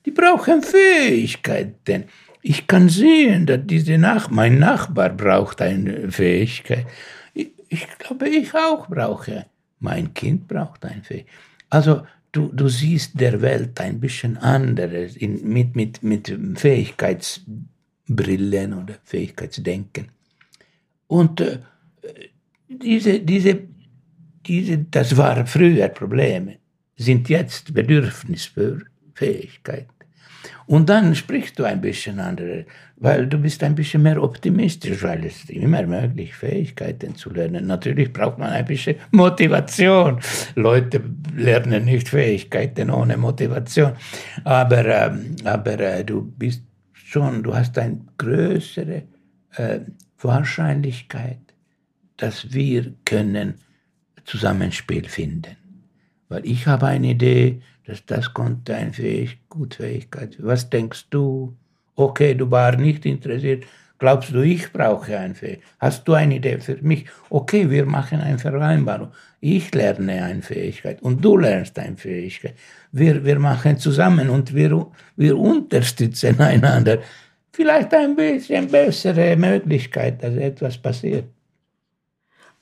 die 0.04 0.10
brauchen 0.10 0.62
Fähigkeiten. 0.62 2.04
Ich 2.42 2.66
kann 2.66 2.88
sehen, 2.88 3.46
dass 3.46 3.60
diese 3.64 3.98
Nach 3.98 4.28
mein 4.28 4.58
Nachbar 4.58 5.10
braucht 5.10 5.62
eine 5.62 6.10
Fähigkeit. 6.10 6.86
Ich, 7.34 7.52
ich 7.68 7.86
glaube, 7.98 8.28
ich 8.28 8.52
auch 8.54 8.88
brauche. 8.88 9.46
Mein 9.78 10.12
Kind 10.12 10.48
braucht 10.48 10.84
eine 10.84 11.02
Fähigkeit. 11.02 11.32
Also 11.70 12.02
du, 12.32 12.50
du 12.52 12.68
siehst 12.68 13.20
der 13.20 13.40
Welt 13.40 13.80
ein 13.80 14.00
bisschen 14.00 14.36
anderes 14.38 15.16
in, 15.16 15.48
mit, 15.48 15.76
mit, 15.76 16.02
mit 16.02 16.36
Fähigkeitsbrillen 16.56 18.74
oder 18.74 18.94
Fähigkeitsdenken. 19.04 20.08
Und 21.06 21.40
äh, 21.40 21.58
diese, 22.68 23.20
diese, 23.20 23.60
diese, 24.46 24.78
das 24.78 25.16
waren 25.16 25.46
früher 25.46 25.88
Probleme, 25.88 26.56
sind 26.96 27.28
jetzt 27.28 27.72
Bedürfnis 27.72 28.46
für 28.46 28.80
Fähigkeit. 29.14 29.86
Und 30.66 30.88
dann 30.88 31.14
sprichst 31.14 31.58
du 31.58 31.64
ein 31.64 31.80
bisschen 31.80 32.20
andere, 32.20 32.66
weil 32.96 33.26
du 33.26 33.38
bist 33.38 33.62
ein 33.62 33.74
bisschen 33.74 34.02
mehr 34.02 34.22
optimistisch, 34.22 35.02
weil 35.02 35.24
es 35.24 35.48
immer 35.50 35.82
möglich 35.86 36.34
Fähigkeiten 36.34 37.16
zu 37.16 37.30
lernen. 37.30 37.66
Natürlich 37.66 38.12
braucht 38.12 38.38
man 38.38 38.50
ein 38.50 38.64
bisschen 38.64 38.96
Motivation. 39.10 40.20
Leute 40.54 41.02
lernen 41.36 41.84
nicht 41.84 42.08
Fähigkeiten 42.08 42.90
ohne 42.90 43.16
Motivation. 43.16 43.92
Aber, 44.44 44.84
ähm, 44.84 45.36
aber 45.44 45.80
äh, 45.80 46.04
du 46.04 46.22
bist 46.22 46.62
schon, 46.92 47.42
du 47.42 47.54
hast 47.54 47.76
eine 47.78 48.00
größere 48.18 49.02
äh, 49.56 49.80
Wahrscheinlichkeit, 50.20 51.40
dass 52.16 52.52
wir 52.52 52.94
können 53.04 53.54
Zusammenspiel 54.24 55.08
finden. 55.08 55.56
Weil 56.28 56.46
ich 56.46 56.66
habe 56.66 56.86
eine 56.86 57.08
Idee, 57.08 57.60
dass 57.86 58.04
das 58.06 58.32
konnte 58.32 58.74
eine 58.74 58.92
Fähig 58.92 59.38
Gutfähigkeit. 59.48 60.36
Was 60.38 60.70
denkst 60.70 61.06
du? 61.10 61.56
Okay, 61.94 62.34
du 62.34 62.50
warst 62.50 62.78
nicht 62.78 63.04
interessiert. 63.06 63.64
Glaubst 63.98 64.30
du, 64.30 64.40
ich 64.42 64.72
brauche 64.72 65.16
eine 65.16 65.34
Fähigkeit? 65.34 65.64
Hast 65.78 66.08
du 66.08 66.14
eine 66.14 66.36
Idee 66.36 66.58
für 66.58 66.76
mich? 66.82 67.06
Okay, 67.30 67.70
wir 67.70 67.86
machen 67.86 68.20
eine 68.20 68.38
Vereinbarung. 68.38 69.12
Ich 69.40 69.72
lerne 69.74 70.24
eine 70.24 70.42
Fähigkeit 70.42 71.00
und 71.02 71.24
du 71.24 71.36
lernst 71.36 71.78
eine 71.78 71.96
Fähigkeit. 71.96 72.54
Wir, 72.90 73.24
wir 73.24 73.38
machen 73.38 73.78
zusammen 73.78 74.28
und 74.30 74.54
wir, 74.54 74.86
wir 75.16 75.38
unterstützen 75.38 76.40
einander. 76.40 76.98
Vielleicht 77.52 77.92
ein 77.94 78.16
bisschen 78.16 78.66
bessere 78.68 79.36
Möglichkeit, 79.36 80.22
dass 80.22 80.34
etwas 80.34 80.78
passiert. 80.78 81.26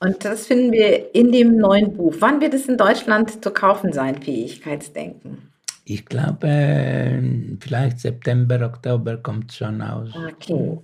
Und 0.01 0.25
das 0.25 0.47
finden 0.47 0.71
wir 0.71 1.13
in 1.13 1.31
dem 1.31 1.57
neuen 1.57 1.95
Buch. 1.95 2.15
Wann 2.19 2.41
wird 2.41 2.55
es 2.55 2.67
in 2.67 2.75
Deutschland 2.75 3.43
zu 3.43 3.51
kaufen 3.51 3.93
sein, 3.93 4.19
Fähigkeitsdenken? 4.19 5.51
Ich 5.85 6.05
glaube, 6.05 7.21
vielleicht 7.59 7.99
September, 7.99 8.65
Oktober 8.65 9.17
kommt 9.17 9.51
es 9.51 9.57
schon 9.57 9.81
aus. 9.81 10.09
Okay. 10.15 10.79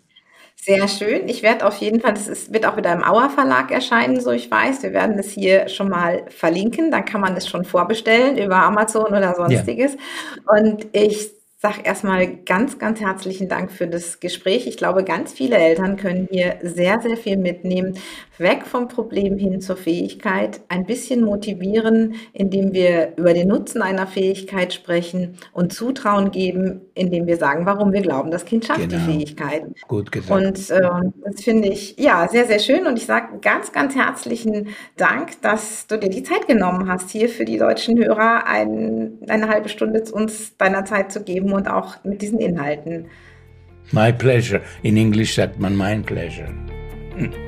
Sehr 0.55 0.87
schön. 0.87 1.27
Ich 1.29 1.41
werde 1.43 1.65
auf 1.65 1.77
jeden 1.77 1.99
Fall, 1.99 2.13
das 2.13 2.27
ist, 2.27 2.53
wird 2.53 2.65
auch 2.65 2.77
wieder 2.77 2.93
im 2.93 3.03
Auer 3.03 3.29
Verlag 3.29 3.71
erscheinen, 3.71 4.19
so 4.19 4.31
ich 4.31 4.51
weiß. 4.51 4.83
Wir 4.83 4.93
werden 4.93 5.17
es 5.17 5.31
hier 5.31 5.67
schon 5.67 5.89
mal 5.89 6.25
verlinken. 6.29 6.91
Dann 6.91 7.05
kann 7.05 7.21
man 7.21 7.35
es 7.37 7.47
schon 7.47 7.63
vorbestellen 7.63 8.37
über 8.37 8.57
Amazon 8.57 9.05
oder 9.05 9.33
sonstiges. 9.33 9.93
Ja. 9.93 10.59
Und 10.59 10.87
ich 10.91 11.36
sage 11.59 11.81
erstmal 11.83 12.27
ganz, 12.27 12.77
ganz 12.77 12.99
herzlichen 12.99 13.49
Dank 13.49 13.71
für 13.71 13.87
das 13.87 14.19
Gespräch. 14.19 14.67
Ich 14.67 14.77
glaube, 14.77 15.03
ganz 15.03 15.33
viele 15.33 15.57
Eltern 15.57 15.97
können 15.97 16.27
hier 16.29 16.57
sehr, 16.61 17.01
sehr 17.01 17.17
viel 17.17 17.37
mitnehmen. 17.37 17.97
Weg 18.37 18.67
vom 18.67 18.87
Problem 18.87 19.39
hin 19.39 19.59
zur 19.59 19.75
Fähigkeit, 19.75 20.61
ein 20.67 20.85
bisschen 20.85 21.23
motivieren, 21.23 22.13
indem 22.33 22.73
wir 22.73 23.13
über 23.17 23.33
den 23.33 23.47
Nutzen 23.47 23.81
einer 23.81 24.05
Fähigkeit 24.05 24.71
sprechen 24.71 25.39
und 25.51 25.73
Zutrauen 25.73 26.29
geben, 26.29 26.81
indem 26.93 27.25
wir 27.25 27.37
sagen, 27.37 27.65
warum 27.65 27.91
wir 27.91 28.01
glauben, 28.01 28.29
das 28.29 28.45
Kind 28.45 28.65
schafft 28.65 28.89
genau. 28.89 29.03
die 29.07 29.11
Fähigkeit. 29.11 29.65
Gut 29.87 30.11
gesagt. 30.11 30.39
Und 30.39 30.69
äh, 30.69 31.11
das 31.25 31.41
finde 31.41 31.69
ich 31.69 31.97
ja 31.97 32.27
sehr, 32.27 32.45
sehr 32.45 32.59
schön. 32.59 32.85
Und 32.85 32.97
ich 32.97 33.07
sage 33.07 33.39
ganz, 33.41 33.71
ganz 33.71 33.95
herzlichen 33.95 34.69
Dank, 34.95 35.41
dass 35.41 35.87
du 35.87 35.97
dir 35.97 36.09
die 36.09 36.21
Zeit 36.21 36.47
genommen 36.47 36.87
hast, 36.87 37.09
hier 37.09 37.29
für 37.29 37.45
die 37.45 37.57
deutschen 37.57 37.97
Hörer 37.97 38.45
ein, 38.45 39.17
eine 39.27 39.47
halbe 39.47 39.69
Stunde 39.69 40.03
uns 40.11 40.55
deiner 40.57 40.85
Zeit 40.85 41.11
zu 41.11 41.21
geben 41.47 41.53
und 41.53 41.67
auch 41.67 42.03
mit 42.03 42.21
diesen 42.21 42.39
Inhalten. 42.39 43.05
My 43.91 44.11
pleasure. 44.11 44.61
In 44.83 44.97
Englisch 44.97 45.35
sagt 45.35 45.59
man 45.59 45.75
mein 45.75 46.03
pleasure. 46.03 46.49
Hm. 47.15 47.46